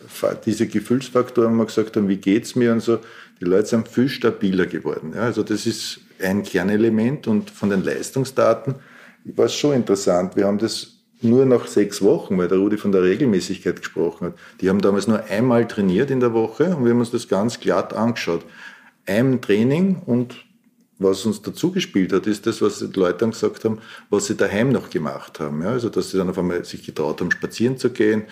diese 0.45 0.67
Gefühlsfaktoren, 0.67 1.54
wo 1.54 1.60
wir 1.60 1.65
gesagt 1.67 1.95
haben, 1.95 2.10
wie 2.10 2.17
geht's 2.17 2.54
mir 2.58 2.74
und 2.74 2.82
so, 2.82 3.00
die 3.39 3.45
Leute 3.45 3.67
sind 3.67 3.88
viel 3.88 4.10
stabiler 4.10 4.65
geworden. 4.65 5.13
Ja, 5.15 5.21
also 5.21 5.43
das 5.43 5.65
ist 5.65 6.02
ein 6.21 6.43
Kernelement 6.43 7.28
und 7.28 7.49
von 7.49 7.69
den 7.69 7.84
Leistungsdaten 7.84 8.75
war 9.23 9.45
es 9.45 9.56
schon 9.56 9.75
interessant. 9.75 10.36
Wir 10.36 10.45
haben 10.45 10.58
das 10.58 10.99
nur 11.21 11.45
nach 11.45 11.67
sechs 11.67 12.02
Wochen, 12.02 12.38
weil 12.38 12.47
der 12.47 12.58
Rudi 12.58 12.78
von 12.78 12.91
der 12.91 13.04
Regelmäßigkeit 13.04 13.78
gesprochen 13.78 14.28
hat. 14.28 14.34
Die 14.62 14.69
haben 14.69 14.82
damals 14.82 15.08
nur 15.08 15.23
einmal 15.25 15.67
trainiert 15.67 16.12
in 16.12 16.19
der 16.19 16.34
Woche 16.34 16.75
und 16.75 16.86
wir 16.86 16.91
haben 16.91 16.99
uns 16.99 17.12
das 17.12 17.28
ganz 17.28 17.60
glatt 17.60 17.93
angeschaut. 17.93 18.45
Ein 19.06 19.41
Training 19.41 20.02
und 20.06 20.45
was 20.97 21.25
uns 21.25 21.41
dazu 21.41 21.71
gespielt 21.71 22.12
hat, 22.12 22.28
ist 22.28 22.45
das, 22.45 22.62
was 22.62 22.80
die 22.80 22.99
Leute 22.99 23.19
dann 23.19 23.32
gesagt 23.32 23.63
haben, 23.63 23.80
was 24.10 24.28
sie 24.28 24.36
daheim 24.36 24.71
noch 24.71 24.89
gemacht 24.89 25.39
haben. 25.39 25.62
Ja, 25.62 25.69
also, 25.69 25.89
dass 25.89 26.12
sie 26.12 26.17
dann 26.17 26.30
auf 26.30 26.38
einmal 26.38 26.65
sich 26.65 26.86
getraut 26.86 27.21
haben, 27.21 27.32
spazieren 27.32 27.78
zu 27.78 27.89
gehen, 27.89 28.23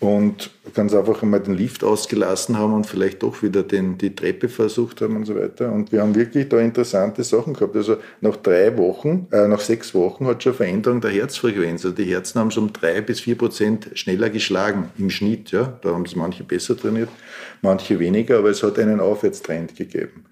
und 0.00 0.50
ganz 0.74 0.94
einfach 0.94 1.22
einmal 1.22 1.40
den 1.40 1.54
Lift 1.54 1.84
ausgelassen 1.84 2.58
haben 2.58 2.74
und 2.74 2.86
vielleicht 2.86 3.22
doch 3.22 3.42
wieder 3.42 3.62
den, 3.62 3.96
die 3.96 4.14
Treppe 4.14 4.48
versucht 4.48 5.00
haben 5.00 5.16
und 5.16 5.24
so 5.24 5.34
weiter. 5.34 5.72
Und 5.72 5.92
wir 5.92 6.02
haben 6.02 6.14
wirklich 6.14 6.48
da 6.48 6.58
interessante 6.58 7.22
Sachen 7.24 7.54
gehabt. 7.54 7.76
Also 7.76 7.96
nach 8.20 8.36
drei 8.36 8.76
Wochen, 8.76 9.26
äh, 9.30 9.46
nach 9.46 9.60
sechs 9.60 9.94
Wochen 9.94 10.26
hat 10.26 10.42
schon 10.42 10.54
Veränderung 10.54 11.00
der 11.00 11.10
Herzfrequenz. 11.10 11.84
Also 11.84 11.96
die 11.96 12.04
Herzen 12.04 12.40
haben 12.40 12.50
schon 12.50 12.64
um 12.64 12.72
drei 12.72 13.00
bis 13.00 13.20
vier 13.20 13.38
Prozent 13.38 13.90
schneller 13.94 14.30
geschlagen 14.30 14.90
im 14.98 15.10
Schnitt. 15.10 15.52
Ja, 15.52 15.78
da 15.80 15.90
haben 15.90 16.04
es 16.04 16.16
manche 16.16 16.44
besser 16.44 16.76
trainiert, 16.76 17.08
manche 17.62 17.98
weniger, 17.98 18.38
aber 18.38 18.50
es 18.50 18.62
hat 18.62 18.78
einen 18.78 19.00
Aufwärtstrend 19.00 19.76
gegeben. 19.76 20.24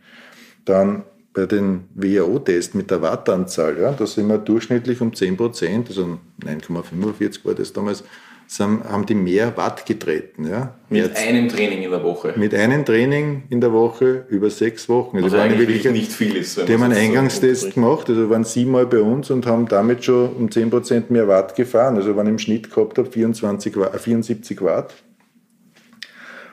Dann 0.65 1.05
bei 1.35 1.47
den 1.47 1.85
WHO-Tests 1.95 2.75
mit 2.75 2.91
der 2.91 3.01
Wattanzahl, 3.01 3.79
ja, 3.79 3.93
da 3.93 4.07
sind 4.07 4.29
wir 4.29 4.39
durchschnittlich 4.39 5.01
um 5.01 5.15
10 5.15 5.37
Prozent, 5.37 5.89
also 5.89 6.19
9,45 6.45 7.45
war 7.45 7.55
das 7.55 7.73
damals, 7.73 8.05
haben 8.61 9.07
die 9.07 9.15
mehr 9.15 9.57
Watt 9.57 9.87
getreten. 9.87 10.47
Ja? 10.49 10.75
Mit 10.89 11.05
Jetzt, 11.05 11.19
einem 11.19 11.49
Training 11.49 11.83
in 11.83 11.91
der 11.91 12.03
Woche? 12.03 12.35
Mit 12.37 12.55
einem 12.55 12.85
Training 12.85 13.45
in 13.51 13.61
der 13.61 13.73
Woche 13.73 14.27
über 14.29 14.51
sechs 14.51 14.89
Wochen. 14.89 15.17
Also, 15.17 15.37
also 15.37 15.39
eigentlich 15.39 15.69
wirklich 15.69 15.93
nicht 15.93 16.13
viel 16.13 16.37
ist. 16.37 16.57
Die 16.69 16.73
haben 16.73 16.83
einen 16.83 16.95
Eingangstest 16.95 17.63
so 17.63 17.71
gemacht, 17.71 18.09
also 18.09 18.29
waren 18.31 18.45
siebenmal 18.45 18.87
bei 18.87 19.01
uns 19.01 19.31
und 19.31 19.47
haben 19.47 19.67
damit 19.69 20.05
schon 20.05 20.31
um 20.35 20.49
10% 20.49 21.05
mehr 21.09 21.29
Watt 21.29 21.55
gefahren. 21.55 21.97
Also 21.97 22.15
waren 22.17 22.27
im 22.27 22.39
Schnitt 22.39 22.73
gehabt 22.73 22.99
habe 22.99 23.11
24 23.11 23.77
Watt, 23.77 24.01
74 24.01 24.61
Watt. 24.63 24.95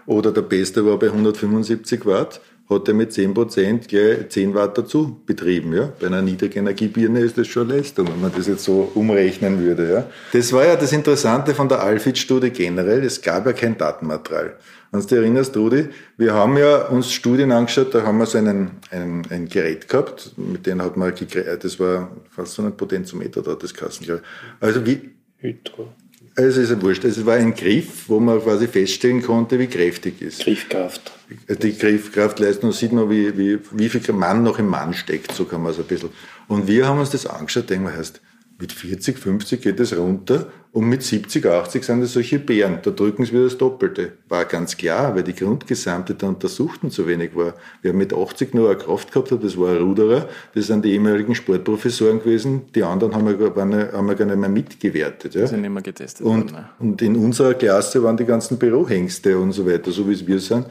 Oder 0.06 0.32
der 0.32 0.42
beste 0.42 0.86
war 0.86 0.98
bei 0.98 1.08
175 1.08 2.06
Watt 2.06 2.42
hat 2.70 2.88
er 2.88 2.94
mit 2.94 3.12
10% 3.12 3.88
gleich 3.88 4.30
10 4.30 4.54
Watt 4.54 4.78
dazu 4.78 5.20
betrieben. 5.26 5.74
Ja? 5.74 5.92
Bei 6.00 6.08
einer 6.08 6.22
Niedrigenergiebirne 6.22 7.20
ist 7.22 7.38
das 7.38 7.48
schon 7.48 7.68
Leistung, 7.70 8.08
wenn 8.08 8.22
man 8.22 8.32
das 8.36 8.48
jetzt 8.48 8.64
so 8.64 8.92
umrechnen 8.94 9.60
würde. 9.60 9.92
Ja? 9.92 10.08
Das 10.34 10.54
war 10.54 10.66
ja 10.66 10.76
das 10.76 10.92
Interessante 10.92 11.56
von 11.56 11.68
der 11.68 11.82
Alfit-Studie 11.82 12.52
generell. 12.52 13.04
Es 13.04 13.22
gab 13.22 13.48
ja 13.48 13.54
kein 13.54 13.78
Datenmaterial. 13.78 14.56
Wenn 14.92 15.02
du 15.02 15.08
dich 15.08 15.18
erinnerst, 15.18 15.56
Rudi, 15.56 15.90
wir 16.18 16.34
haben 16.34 16.58
ja 16.58 16.88
uns 16.88 17.12
Studien 17.12 17.52
angeschaut, 17.52 17.94
da 17.94 18.04
haben 18.04 18.18
wir 18.18 18.26
so 18.26 18.40
einen, 18.40 18.72
ein, 18.90 19.24
ein 19.30 19.48
Gerät 19.48 19.88
gehabt, 19.88 20.34
mit 20.38 20.66
dem 20.66 20.82
hat 20.82 20.98
man, 20.98 21.14
das 21.62 21.80
war 21.80 22.10
fast 22.30 22.54
so 22.54 22.64
ein 22.64 22.76
Potenzometer, 22.76 23.42
da 23.42 23.54
das 23.56 23.74
Kassen, 23.74 24.20
Also 24.60 24.86
wie... 24.86 25.12
Hydro. 25.38 25.94
Also 26.40 26.62
ist 26.62 26.70
ja 26.70 26.82
wurscht. 26.82 27.04
Es 27.04 27.26
war 27.26 27.36
ein 27.36 27.54
Griff, 27.54 28.08
wo 28.08 28.22
man 28.22 28.42
quasi 28.42 28.70
feststellen 28.70 29.22
konnte, 29.22 29.60
wie 29.60 29.68
kräftig 29.68 30.22
ist. 30.22 30.40
Griffkraft. 30.40 31.12
Die 31.50 31.78
Griffkraftleistung 31.78 32.72
sieht 32.72 32.94
man, 32.94 33.10
wie, 33.10 33.38
wie, 33.38 33.60
wie 33.72 33.90
viel 33.90 34.14
Mann 34.14 34.42
noch 34.42 34.58
im 34.58 34.68
Mann 34.68 34.94
steckt, 34.94 35.34
so 35.34 35.44
kann 35.44 35.62
man 35.62 35.74
es 35.74 35.80
ein 35.80 35.84
bisschen. 35.84 36.10
Und 36.48 36.66
wir 36.68 36.88
haben 36.88 37.00
uns 37.00 37.10
das 37.10 37.28
angeschaut, 37.28 37.70
denken 37.70 37.88
wir, 37.88 37.98
heißt, 37.98 38.22
mit 38.60 38.74
40, 38.74 39.18
50 39.18 39.62
geht 39.62 39.80
es 39.80 39.98
runter 39.98 40.48
und 40.74 40.90
mit 40.90 41.02
70, 41.02 41.46
80 41.46 41.84
sind 41.84 42.02
es 42.02 42.14
solche 42.14 42.40
Bären. 42.40 42.80
Da 42.84 42.92
drücken 42.92 43.24
sie 43.24 43.32
wieder 43.32 43.46
das 43.46 43.58
Doppelte. 43.58 44.12
War 44.28 44.44
ganz 44.44 44.76
klar, 44.76 45.16
weil 45.16 45.24
die 45.24 45.34
Grundgesamte 45.34 46.14
der 46.14 46.30
Untersuchten 46.30 46.92
zu 46.92 47.08
wenig 47.08 47.36
war. 47.36 47.54
Wir 47.82 47.92
haben 47.92 47.98
mit 47.98 48.14
80 48.14 48.54
nur 48.54 48.70
eine 48.70 48.78
Kraft 48.78 49.14
gehabt, 49.14 49.32
das 49.32 49.58
war 49.58 49.70
ein 49.70 49.78
Ruderer, 49.78 50.28
das 50.54 50.68
sind 50.68 50.84
die 50.84 50.92
ehemaligen 50.92 51.36
Sportprofessoren 51.36 52.20
gewesen. 52.20 52.64
Die 52.76 52.84
anderen 52.84 53.16
haben 53.16 53.28
wir, 53.28 53.56
waren, 53.56 53.74
haben 53.94 54.08
wir 54.08 54.16
gar 54.16 54.26
nicht 54.26 54.38
mehr 54.38 54.50
mitgewertet. 54.50 55.36
Ja. 55.36 55.42
Die 55.42 55.48
sind 55.48 55.62
nicht 55.62 55.72
mehr 55.72 55.82
getestet 55.82 56.26
und, 56.26 56.52
worden, 56.52 56.62
ne? 56.62 56.70
und 56.80 57.02
in 57.02 57.16
unserer 57.16 57.54
Klasse 57.54 58.04
waren 58.04 58.18
die 58.18 58.26
ganzen 58.26 58.58
Bürohengste 58.58 59.40
und 59.40 59.54
so 59.54 59.66
weiter, 59.66 59.92
so 59.92 60.08
wie 60.08 60.14
es 60.14 60.28
wir 60.28 60.40
sind 60.40 60.66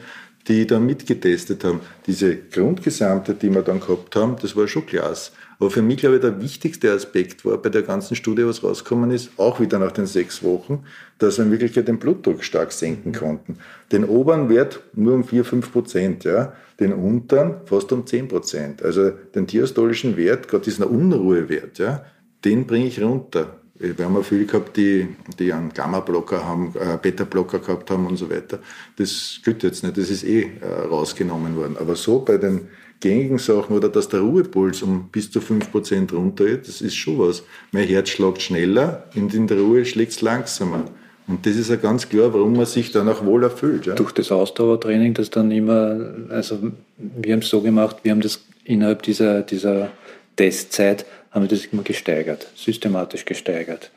die 0.47 0.65
da 0.65 0.79
mitgetestet 0.79 1.63
haben. 1.63 1.79
Diese 2.07 2.35
Grundgesamte, 2.35 3.35
die 3.35 3.53
wir 3.53 3.61
dann 3.61 3.79
gehabt 3.79 4.15
haben, 4.15 4.35
das 4.41 4.55
war 4.55 4.67
schon 4.67 4.85
klasse. 4.85 5.31
Aber 5.59 5.69
für 5.69 5.81
mich, 5.81 5.97
glaube 5.97 6.15
ich, 6.15 6.21
der 6.21 6.41
wichtigste 6.41 6.91
Aspekt 6.91 7.43
war 7.43 7.57
bei 7.57 7.67
der 7.69 7.81
ganzen 7.81 8.15
Studie, 8.15 8.45
was 8.45 8.63
rausgekommen 8.63 9.11
ist, 9.11 9.31
auch 9.37 9.59
wieder 9.59 9.77
nach 9.77 9.91
den 9.91 10.05
sechs 10.05 10.41
Wochen, 10.41 10.85
dass 11.17 11.37
wir 11.37 11.45
in 11.45 11.51
Wirklichkeit 11.51 11.89
den 11.89 11.99
Blutdruck 11.99 12.45
stark 12.45 12.71
senken 12.71 13.11
konnten. 13.11 13.57
Den 13.91 14.05
oberen 14.05 14.47
Wert 14.49 14.79
nur 14.93 15.13
um 15.15 15.25
4, 15.25 15.43
5 15.43 15.71
Prozent, 15.71 16.23
ja. 16.23 16.53
Den 16.79 16.93
unteren 16.93 17.55
fast 17.65 17.91
um 17.91 18.07
10 18.07 18.29
Prozent. 18.29 18.81
Also 18.81 19.11
den 19.35 19.47
diastolischen 19.47 20.15
Wert, 20.15 20.47
gerade 20.47 20.63
diesen 20.63 20.85
Unruhewert, 20.85 21.77
ja, 21.77 22.05
den 22.45 22.65
bringe 22.65 22.87
ich 22.87 23.01
runter 23.01 23.58
Wir 23.79 24.05
haben 24.05 24.17
auch 24.17 24.25
viele 24.25 24.45
gehabt, 24.45 24.75
die, 24.75 25.07
die 25.39 25.53
einen 25.53 25.73
Gamma-Blocker 25.73 26.45
haben, 26.45 26.73
äh, 26.75 26.97
Beta-Blocker 27.01 27.59
gehabt 27.59 27.89
haben 27.89 28.05
und 28.07 28.17
so 28.17 28.29
weiter. 28.29 28.59
Das 28.97 29.39
gilt 29.43 29.63
jetzt 29.63 29.83
nicht, 29.83 29.97
das 29.97 30.09
ist 30.09 30.25
eh 30.25 30.51
äh, 30.61 30.87
rausgenommen 30.89 31.55
worden. 31.55 31.77
Aber 31.79 31.95
so 31.95 32.19
bei 32.19 32.37
den 32.37 32.67
gängigen 32.99 33.37
Sachen 33.37 33.77
oder 33.77 33.87
dass 33.87 34.09
der 34.09 34.19
Ruhepuls 34.19 34.83
um 34.83 35.07
bis 35.09 35.31
zu 35.31 35.39
5% 35.39 36.13
runter 36.13 36.45
ist, 36.45 36.67
das 36.67 36.81
ist 36.81 36.95
schon 36.95 37.19
was. 37.19 37.43
Mein 37.71 37.87
Herz 37.87 38.09
schlägt 38.09 38.41
schneller 38.41 39.05
und 39.15 39.33
in 39.33 39.47
der 39.47 39.59
Ruhe 39.59 39.85
schlägt 39.85 40.11
es 40.11 40.21
langsamer. 40.21 40.83
Und 41.27 41.45
das 41.45 41.55
ist 41.55 41.69
ja 41.69 41.75
ganz 41.75 42.09
klar, 42.09 42.33
warum 42.33 42.57
man 42.57 42.65
sich 42.65 42.91
dann 42.91 43.07
auch 43.07 43.23
wohl 43.23 43.43
erfüllt. 43.43 43.85
Ja? 43.85 43.93
Durch 43.93 44.11
das 44.11 44.31
Ausdauertraining, 44.31 45.13
das 45.13 45.29
dann 45.29 45.51
immer, 45.51 46.13
also 46.29 46.59
wir 46.97 47.33
haben 47.33 47.41
es 47.41 47.49
so 47.49 47.61
gemacht, 47.61 47.97
wir 48.03 48.11
haben 48.11 48.21
das 48.21 48.41
innerhalb 48.65 49.03
dieser, 49.03 49.43
dieser 49.43 49.89
Testzeit, 50.35 51.05
haben 51.31 51.43
wir 51.43 51.49
das 51.49 51.65
immer 51.65 51.83
gesteigert, 51.83 52.47
systematisch 52.55 53.25
gesteigert. 53.25 53.91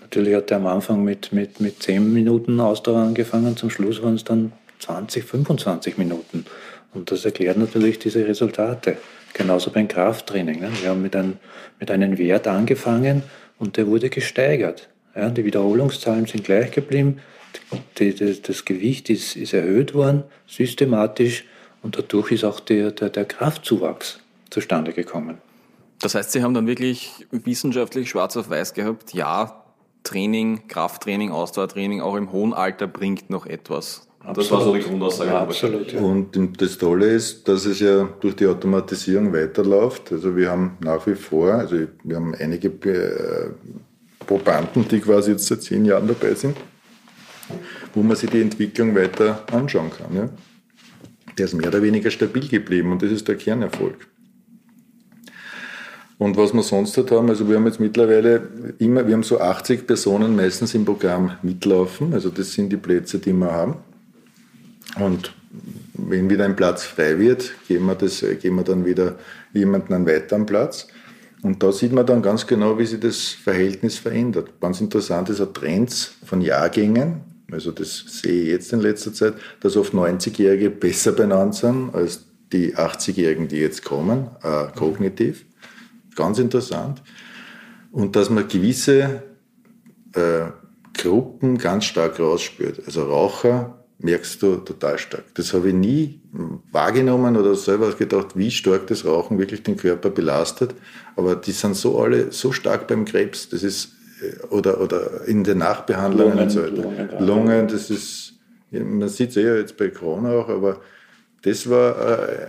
Natürlich 0.00 0.34
hat 0.34 0.50
er 0.50 0.58
am 0.58 0.66
Anfang 0.66 1.02
mit, 1.02 1.32
mit, 1.32 1.60
mit 1.60 1.82
10 1.82 2.12
Minuten 2.12 2.60
Ausdauer 2.60 3.00
angefangen, 3.00 3.56
zum 3.56 3.70
Schluss 3.70 4.02
waren 4.02 4.14
es 4.14 4.24
dann 4.24 4.52
20, 4.78 5.24
25 5.24 5.98
Minuten. 5.98 6.44
Und 6.94 7.10
das 7.10 7.24
erklärt 7.24 7.56
natürlich 7.56 7.98
diese 7.98 8.26
Resultate. 8.26 8.96
Genauso 9.34 9.70
beim 9.70 9.88
Krafttraining. 9.88 10.60
Ne? 10.60 10.70
Wir 10.80 10.90
haben 10.90 11.02
mit, 11.02 11.14
ein, 11.14 11.38
mit 11.78 11.90
einem 11.90 12.16
Wert 12.16 12.46
angefangen 12.46 13.22
und 13.58 13.76
der 13.76 13.86
wurde 13.86 14.08
gesteigert. 14.08 14.88
Ja, 15.14 15.28
die 15.28 15.44
Wiederholungszahlen 15.44 16.26
sind 16.26 16.44
gleich 16.44 16.70
geblieben, 16.70 17.20
die, 17.98 18.14
die, 18.14 18.40
das 18.40 18.64
Gewicht 18.64 19.10
ist, 19.10 19.36
ist, 19.36 19.54
erhöht 19.54 19.94
worden, 19.94 20.24
systematisch, 20.46 21.44
und 21.82 21.96
dadurch 21.96 22.32
ist 22.32 22.44
auch 22.44 22.60
der, 22.60 22.90
der, 22.90 23.10
der 23.10 23.24
Kraftzuwachs 23.24 24.20
zustande 24.50 24.92
gekommen. 24.92 25.38
Das 26.00 26.14
heißt, 26.14 26.32
Sie 26.32 26.42
haben 26.42 26.54
dann 26.54 26.66
wirklich 26.66 27.26
wissenschaftlich 27.30 28.10
schwarz 28.10 28.36
auf 28.36 28.50
weiß 28.50 28.74
gehabt, 28.74 29.14
ja, 29.14 29.64
Training, 30.02 30.68
Krafttraining, 30.68 31.32
Ausdauertraining 31.32 32.00
auch 32.00 32.16
im 32.16 32.30
hohen 32.32 32.54
Alter 32.54 32.86
bringt 32.86 33.28
noch 33.28 33.46
etwas. 33.46 34.06
Absolut. 34.20 34.38
Das 34.38 34.50
war 34.50 34.64
so 34.64 34.74
die 34.74 34.80
Grundaussage. 34.80 35.30
Ja, 35.30 35.40
absolut. 35.40 35.92
Ja. 35.92 36.00
Und 36.00 36.60
das 36.60 36.78
Tolle 36.78 37.06
ist, 37.06 37.46
dass 37.48 37.64
es 37.64 37.80
ja 37.80 38.08
durch 38.20 38.34
die 38.34 38.46
Automatisierung 38.46 39.32
weiterläuft. 39.32 40.10
Also 40.12 40.36
wir 40.36 40.50
haben 40.50 40.76
nach 40.80 41.06
wie 41.06 41.14
vor, 41.14 41.52
also 41.52 41.76
wir 42.02 42.16
haben 42.16 42.34
einige 42.34 42.68
äh, 42.68 43.50
Probanden, 44.26 44.86
die 44.88 45.00
quasi 45.00 45.32
jetzt 45.32 45.46
seit 45.46 45.62
zehn 45.62 45.84
Jahren 45.84 46.08
dabei 46.08 46.34
sind, 46.34 46.56
wo 47.94 48.02
man 48.02 48.16
sich 48.16 48.30
die 48.30 48.40
Entwicklung 48.40 48.96
weiter 48.96 49.44
anschauen 49.52 49.90
kann. 49.90 50.16
Ja. 50.16 50.28
Der 51.38 51.44
ist 51.44 51.54
mehr 51.54 51.68
oder 51.68 51.82
weniger 51.82 52.10
stabil 52.10 52.48
geblieben 52.48 52.92
und 52.92 53.02
das 53.02 53.12
ist 53.12 53.28
der 53.28 53.36
Kernerfolg. 53.36 54.08
Und 56.18 56.36
was 56.36 56.54
wir 56.54 56.62
sonst 56.62 56.96
halt 56.96 57.10
haben, 57.10 57.28
also 57.28 57.48
wir 57.48 57.56
haben 57.56 57.66
jetzt 57.66 57.80
mittlerweile 57.80 58.42
immer, 58.78 59.06
wir 59.06 59.14
haben 59.14 59.22
so 59.22 59.38
80 59.38 59.86
Personen 59.86 60.34
meistens 60.34 60.74
im 60.74 60.84
Programm 60.84 61.32
mitlaufen, 61.42 62.14
also 62.14 62.30
das 62.30 62.52
sind 62.52 62.70
die 62.70 62.78
Plätze, 62.78 63.18
die 63.18 63.34
wir 63.34 63.52
haben. 63.52 63.76
Und 64.98 65.34
wenn 65.92 66.30
wieder 66.30 66.44
ein 66.44 66.56
Platz 66.56 66.84
frei 66.84 67.18
wird, 67.18 67.52
geben 67.68 67.86
wir, 67.86 67.94
das, 67.94 68.24
geben 68.40 68.56
wir 68.56 68.64
dann 68.64 68.84
wieder 68.86 69.16
jemanden 69.52 69.92
einen 69.92 70.06
weiteren 70.06 70.46
Platz. 70.46 70.88
Und 71.42 71.62
da 71.62 71.70
sieht 71.70 71.92
man 71.92 72.06
dann 72.06 72.22
ganz 72.22 72.46
genau, 72.46 72.78
wie 72.78 72.86
sich 72.86 73.00
das 73.00 73.28
Verhältnis 73.28 73.98
verändert. 73.98 74.48
Ganz 74.60 74.80
interessant 74.80 75.28
ist 75.28 75.40
auch 75.40 75.52
Trends 75.52 76.14
von 76.24 76.40
Jahrgängen. 76.40 77.20
Also 77.50 77.70
das 77.70 78.04
sehe 78.08 78.42
ich 78.42 78.48
jetzt 78.48 78.72
in 78.72 78.80
letzter 78.80 79.12
Zeit, 79.12 79.34
dass 79.60 79.76
oft 79.76 79.92
90-Jährige 79.92 80.70
besser 80.70 81.12
benannt 81.12 81.54
sind 81.54 81.94
als 81.94 82.24
die 82.52 82.74
80-Jährigen, 82.74 83.48
die 83.48 83.58
jetzt 83.58 83.84
kommen, 83.84 84.28
äh, 84.42 84.66
kognitiv. 84.76 85.44
Ganz 86.16 86.38
interessant. 86.38 87.02
Und 87.92 88.16
dass 88.16 88.30
man 88.30 88.48
gewisse 88.48 89.22
äh, 90.14 90.46
Gruppen 90.94 91.58
ganz 91.58 91.84
stark 91.84 92.18
rausspürt. 92.18 92.82
Also 92.86 93.04
Raucher 93.04 93.84
merkst 93.98 94.42
du 94.42 94.56
total 94.56 94.98
stark. 94.98 95.24
Das 95.34 95.52
habe 95.54 95.68
ich 95.68 95.74
nie 95.74 96.20
wahrgenommen 96.70 97.36
oder 97.36 97.54
selber 97.54 97.92
gedacht, 97.92 98.36
wie 98.36 98.50
stark 98.50 98.86
das 98.88 99.04
Rauchen 99.04 99.38
wirklich 99.38 99.62
den 99.62 99.76
Körper 99.76 100.10
belastet. 100.10 100.74
Aber 101.16 101.36
die 101.36 101.52
sind 101.52 101.76
so 101.76 101.98
alle 102.00 102.32
so 102.32 102.52
stark 102.52 102.88
beim 102.88 103.04
Krebs. 103.04 103.48
Das 103.48 103.62
ist 103.62 103.92
äh, 104.22 104.46
oder, 104.48 104.80
oder 104.80 105.26
in 105.26 105.44
den 105.44 105.58
Nachbehandlungen 105.58 106.32
Lungen, 106.32 106.44
und 106.44 106.50
so 106.50 106.62
weiter. 106.62 106.82
Lungen, 106.82 107.26
Lungen, 107.26 107.68
das 107.68 107.90
ist, 107.90 108.34
man 108.70 109.08
sieht 109.08 109.30
es 109.30 109.36
ja 109.36 109.56
jetzt 109.56 109.76
bei 109.76 109.88
Corona 109.88 110.32
auch, 110.32 110.48
aber 110.48 110.80
das 111.42 111.70
war 111.70 111.96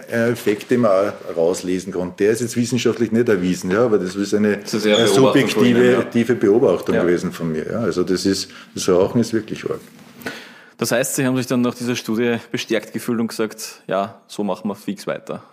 äh, 0.10 0.14
ein 0.14 0.32
Effekt, 0.32 0.72
den 0.72 0.82
man 0.82 0.92
auch 0.92 1.38
rauslesen 1.38 1.94
konnte. 1.94 2.24
Der 2.24 2.34
ist 2.34 2.42
jetzt 2.42 2.56
wissenschaftlich 2.56 3.12
nicht 3.12 3.30
erwiesen, 3.30 3.70
ja, 3.72 3.86
aber 3.86 4.00
das 4.00 4.16
ist 4.16 4.34
eine, 4.34 4.58
das 4.58 4.74
ist 4.74 4.88
eine 4.88 5.08
subjektive 5.08 6.08
ja. 6.14 6.34
Beobachtung 6.34 6.96
ja. 6.96 7.04
gewesen 7.04 7.32
von 7.32 7.52
mir. 7.52 7.66
Ja. 7.72 7.80
Also 7.80 8.04
das 8.04 8.26
ist, 8.26 8.50
das 8.74 8.90
Rauchen 8.90 9.22
ist 9.22 9.34
wirklich 9.34 9.64
arg. 9.70 9.80
Das 10.78 10.92
heißt, 10.92 11.16
Sie 11.16 11.26
haben 11.26 11.36
sich 11.38 11.48
dann 11.48 11.62
nach 11.62 11.74
dieser 11.74 11.96
Studie 11.96 12.38
bestärkt 12.52 12.94
gefühlt 12.94 13.20
und 13.20 13.28
gesagt, 13.28 13.82
ja, 13.88 14.22
so 14.28 14.44
machen 14.44 14.70
wir 14.70 14.76
fix 14.76 15.08
weiter. 15.08 15.44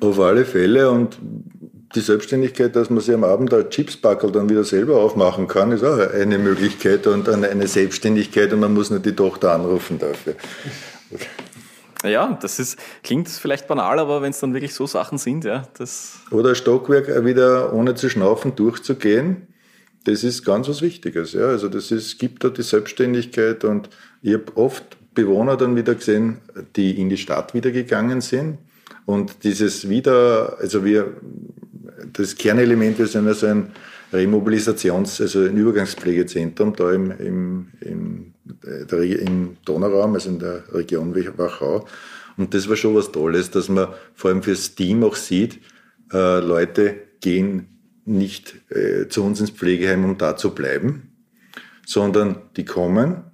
Auf 0.00 0.18
alle 0.18 0.44
Fälle 0.44 0.90
und 0.90 1.18
die 1.94 2.00
Selbstständigkeit, 2.00 2.74
dass 2.74 2.90
man 2.90 3.00
sich 3.00 3.14
am 3.14 3.24
Abend 3.24 3.52
ein 3.54 3.70
Chipspackel 3.70 4.32
dann 4.32 4.48
wieder 4.48 4.64
selber 4.64 4.98
aufmachen 4.98 5.48
kann, 5.48 5.70
ist 5.72 5.84
auch 5.84 5.98
eine 5.98 6.38
Möglichkeit 6.38 7.06
und 7.06 7.28
eine 7.28 7.66
Selbstständigkeit 7.66 8.52
und 8.52 8.60
man 8.60 8.74
muss 8.74 8.90
nicht 8.90 9.06
die 9.06 9.14
Tochter 9.14 9.52
anrufen 9.52 9.98
dafür. 9.98 10.34
Ja, 12.04 12.38
das 12.40 12.58
ist, 12.58 12.78
klingt 13.02 13.28
vielleicht 13.28 13.66
banal, 13.66 13.98
aber 13.98 14.20
wenn 14.22 14.30
es 14.30 14.40
dann 14.40 14.52
wirklich 14.52 14.74
so 14.74 14.86
Sachen 14.86 15.18
sind, 15.18 15.44
ja, 15.44 15.66
das. 15.78 16.20
Oder 16.30 16.54
Stockwerk 16.54 17.24
wieder 17.24 17.72
ohne 17.72 17.94
zu 17.94 18.10
schnaufen 18.10 18.54
durchzugehen, 18.54 19.48
das 20.04 20.22
ist 20.22 20.44
ganz 20.44 20.68
was 20.68 20.82
Wichtiges. 20.82 21.32
Ja. 21.32 21.46
Also 21.46 21.68
das 21.68 21.90
ist, 21.90 22.18
gibt 22.18 22.44
da 22.44 22.50
die 22.50 22.62
Selbstständigkeit 22.62 23.64
und 23.64 23.88
ich 24.22 24.34
habe 24.34 24.56
oft 24.56 24.84
Bewohner 25.14 25.56
dann 25.56 25.76
wieder 25.76 25.94
gesehen, 25.94 26.38
die 26.76 27.00
in 27.00 27.08
die 27.08 27.16
Stadt 27.16 27.54
wieder 27.54 27.70
gegangen 27.70 28.20
sind 28.20 28.58
und 29.06 29.44
dieses 29.44 29.88
wieder, 29.88 30.58
also 30.58 30.84
wir, 30.84 31.14
das 32.12 32.36
Kernelement, 32.36 32.96
sind 33.08 33.26
ja 33.26 33.34
so 33.34 33.46
ein 33.46 33.72
Remobilisations-, 34.12 35.20
also 35.20 35.40
ein 35.40 35.56
Übergangspflegezentrum 35.56 36.74
da 36.76 36.92
im, 36.92 37.10
im, 37.12 37.68
im, 37.80 38.33
der, 38.44 39.20
im 39.20 39.56
Donauraum, 39.64 40.14
also 40.14 40.28
in 40.28 40.38
der 40.38 40.64
Region 40.72 41.14
Wachau. 41.36 41.86
Und 42.36 42.54
das 42.54 42.68
war 42.68 42.76
schon 42.76 42.94
was 42.94 43.12
Tolles, 43.12 43.50
dass 43.50 43.68
man 43.68 43.88
vor 44.14 44.30
allem 44.30 44.42
fürs 44.42 44.74
Team 44.74 45.04
auch 45.04 45.16
sieht, 45.16 45.60
äh, 46.12 46.40
Leute 46.40 46.96
gehen 47.20 47.68
nicht 48.04 48.56
äh, 48.70 49.08
zu 49.08 49.24
uns 49.24 49.40
ins 49.40 49.50
Pflegeheim, 49.50 50.04
um 50.04 50.18
da 50.18 50.36
zu 50.36 50.50
bleiben, 50.54 51.12
sondern 51.86 52.36
die 52.56 52.64
kommen, 52.64 53.24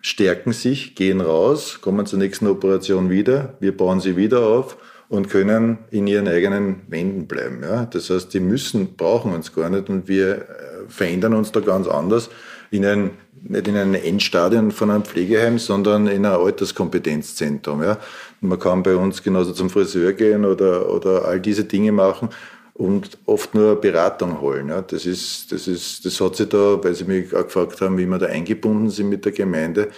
stärken 0.00 0.52
sich, 0.52 0.94
gehen 0.94 1.20
raus, 1.20 1.80
kommen 1.80 2.06
zur 2.06 2.18
nächsten 2.18 2.46
Operation 2.46 3.10
wieder, 3.10 3.56
wir 3.60 3.76
bauen 3.76 4.00
sie 4.00 4.16
wieder 4.16 4.46
auf 4.46 4.78
und 5.08 5.28
können 5.28 5.78
in 5.90 6.06
ihren 6.06 6.28
eigenen 6.28 6.82
Wänden 6.88 7.26
bleiben. 7.26 7.62
Ja? 7.62 7.86
Das 7.86 8.08
heißt, 8.08 8.32
die 8.32 8.40
müssen, 8.40 8.96
brauchen 8.96 9.32
uns 9.32 9.54
gar 9.54 9.68
nicht 9.68 9.88
und 9.90 10.08
wir 10.08 10.36
äh, 10.36 10.44
verändern 10.88 11.34
uns 11.34 11.52
da 11.52 11.60
ganz 11.60 11.86
anders 11.86 12.30
in 12.70 12.84
ein, 12.84 13.10
nicht 13.48 13.68
in 13.68 13.76
ein 13.76 13.94
Endstadion 13.94 14.70
von 14.70 14.90
einem 14.90 15.04
Pflegeheim, 15.04 15.58
sondern 15.58 16.06
in 16.06 16.26
ein 16.26 16.32
Alterskompetenzzentrum. 16.32 17.82
Ja? 17.82 17.98
Man 18.40 18.58
kann 18.58 18.82
bei 18.82 18.94
uns 18.94 19.22
genauso 19.22 19.52
zum 19.52 19.70
Friseur 19.70 20.12
gehen 20.12 20.44
oder, 20.44 20.90
oder 20.92 21.24
all 21.24 21.40
diese 21.40 21.64
Dinge 21.64 21.92
machen 21.92 22.28
und 22.74 23.18
oft 23.26 23.54
nur 23.54 23.80
Beratung 23.80 24.40
holen. 24.40 24.68
Ja. 24.68 24.82
Das, 24.82 25.04
ist, 25.06 25.50
das, 25.50 25.66
ist, 25.66 26.04
das 26.04 26.20
hat 26.20 26.36
sich 26.36 26.48
da, 26.48 26.82
weil 26.82 26.94
Sie 26.94 27.04
mich 27.04 27.34
auch 27.34 27.44
gefragt 27.44 27.80
haben, 27.80 27.98
wie 27.98 28.06
wir 28.06 28.18
da 28.18 28.26
eingebunden 28.26 28.90
sind 28.90 29.08
mit 29.08 29.24
der 29.24 29.32
Gemeinde 29.32 29.88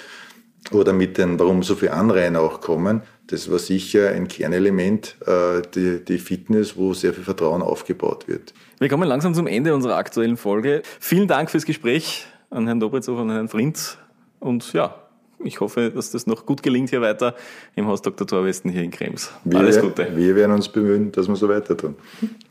oder 0.72 0.92
mit 0.92 1.18
den, 1.18 1.38
warum 1.38 1.62
so 1.62 1.74
viele 1.74 1.92
Anreihen 1.92 2.36
auch 2.36 2.60
kommen. 2.60 3.02
Das 3.26 3.50
war 3.50 3.58
sicher 3.58 4.10
ein 4.10 4.28
Kernelement, 4.28 5.16
äh, 5.26 5.62
die, 5.74 6.04
die 6.04 6.18
Fitness, 6.18 6.76
wo 6.76 6.94
sehr 6.94 7.12
viel 7.12 7.22
Vertrauen 7.22 7.62
aufgebaut 7.62 8.26
wird. 8.26 8.54
Wir 8.78 8.88
kommen 8.88 9.06
langsam 9.06 9.34
zum 9.34 9.46
Ende 9.46 9.74
unserer 9.74 9.96
aktuellen 9.96 10.36
Folge. 10.36 10.82
Vielen 10.98 11.28
Dank 11.28 11.50
fürs 11.50 11.66
Gespräch 11.66 12.26
an 12.50 12.66
Herrn 12.66 12.80
Dobritzow 12.80 13.18
und 13.18 13.30
Herrn 13.30 13.48
Frinz. 13.48 13.96
Und 14.40 14.72
ja, 14.72 14.94
ich 15.42 15.60
hoffe, 15.60 15.90
dass 15.90 16.10
das 16.10 16.26
noch 16.26 16.44
gut 16.44 16.62
gelingt 16.62 16.90
hier 16.90 17.00
weiter 17.00 17.34
im 17.76 17.86
Haus 17.86 18.02
Dr. 18.02 18.26
Thorwesten 18.26 18.70
hier 18.70 18.82
in 18.82 18.90
Krems. 18.90 19.30
Wir, 19.44 19.58
Alles 19.58 19.80
Gute. 19.80 20.14
Wir 20.16 20.34
werden 20.36 20.52
uns 20.52 20.68
bemühen, 20.68 21.12
dass 21.12 21.28
wir 21.28 21.36
so 21.36 21.48
weiter 21.48 21.76
tun. 21.76 21.94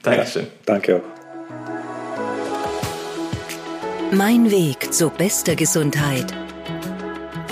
Dankeschön. 0.02 0.44
Ja, 0.44 0.50
danke 0.66 0.96
auch. 0.98 1.02
Mein 4.12 4.50
Weg 4.50 4.92
zu 4.92 5.10
bester 5.12 5.56
Gesundheit. 5.56 6.34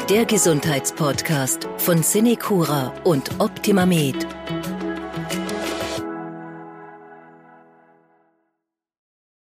Der 0.10 0.26
Gesundheitspodcast 0.26 1.68
von 1.78 2.02
Cinecura 2.02 2.94
und 3.04 3.30
Optimamed. 3.40 4.26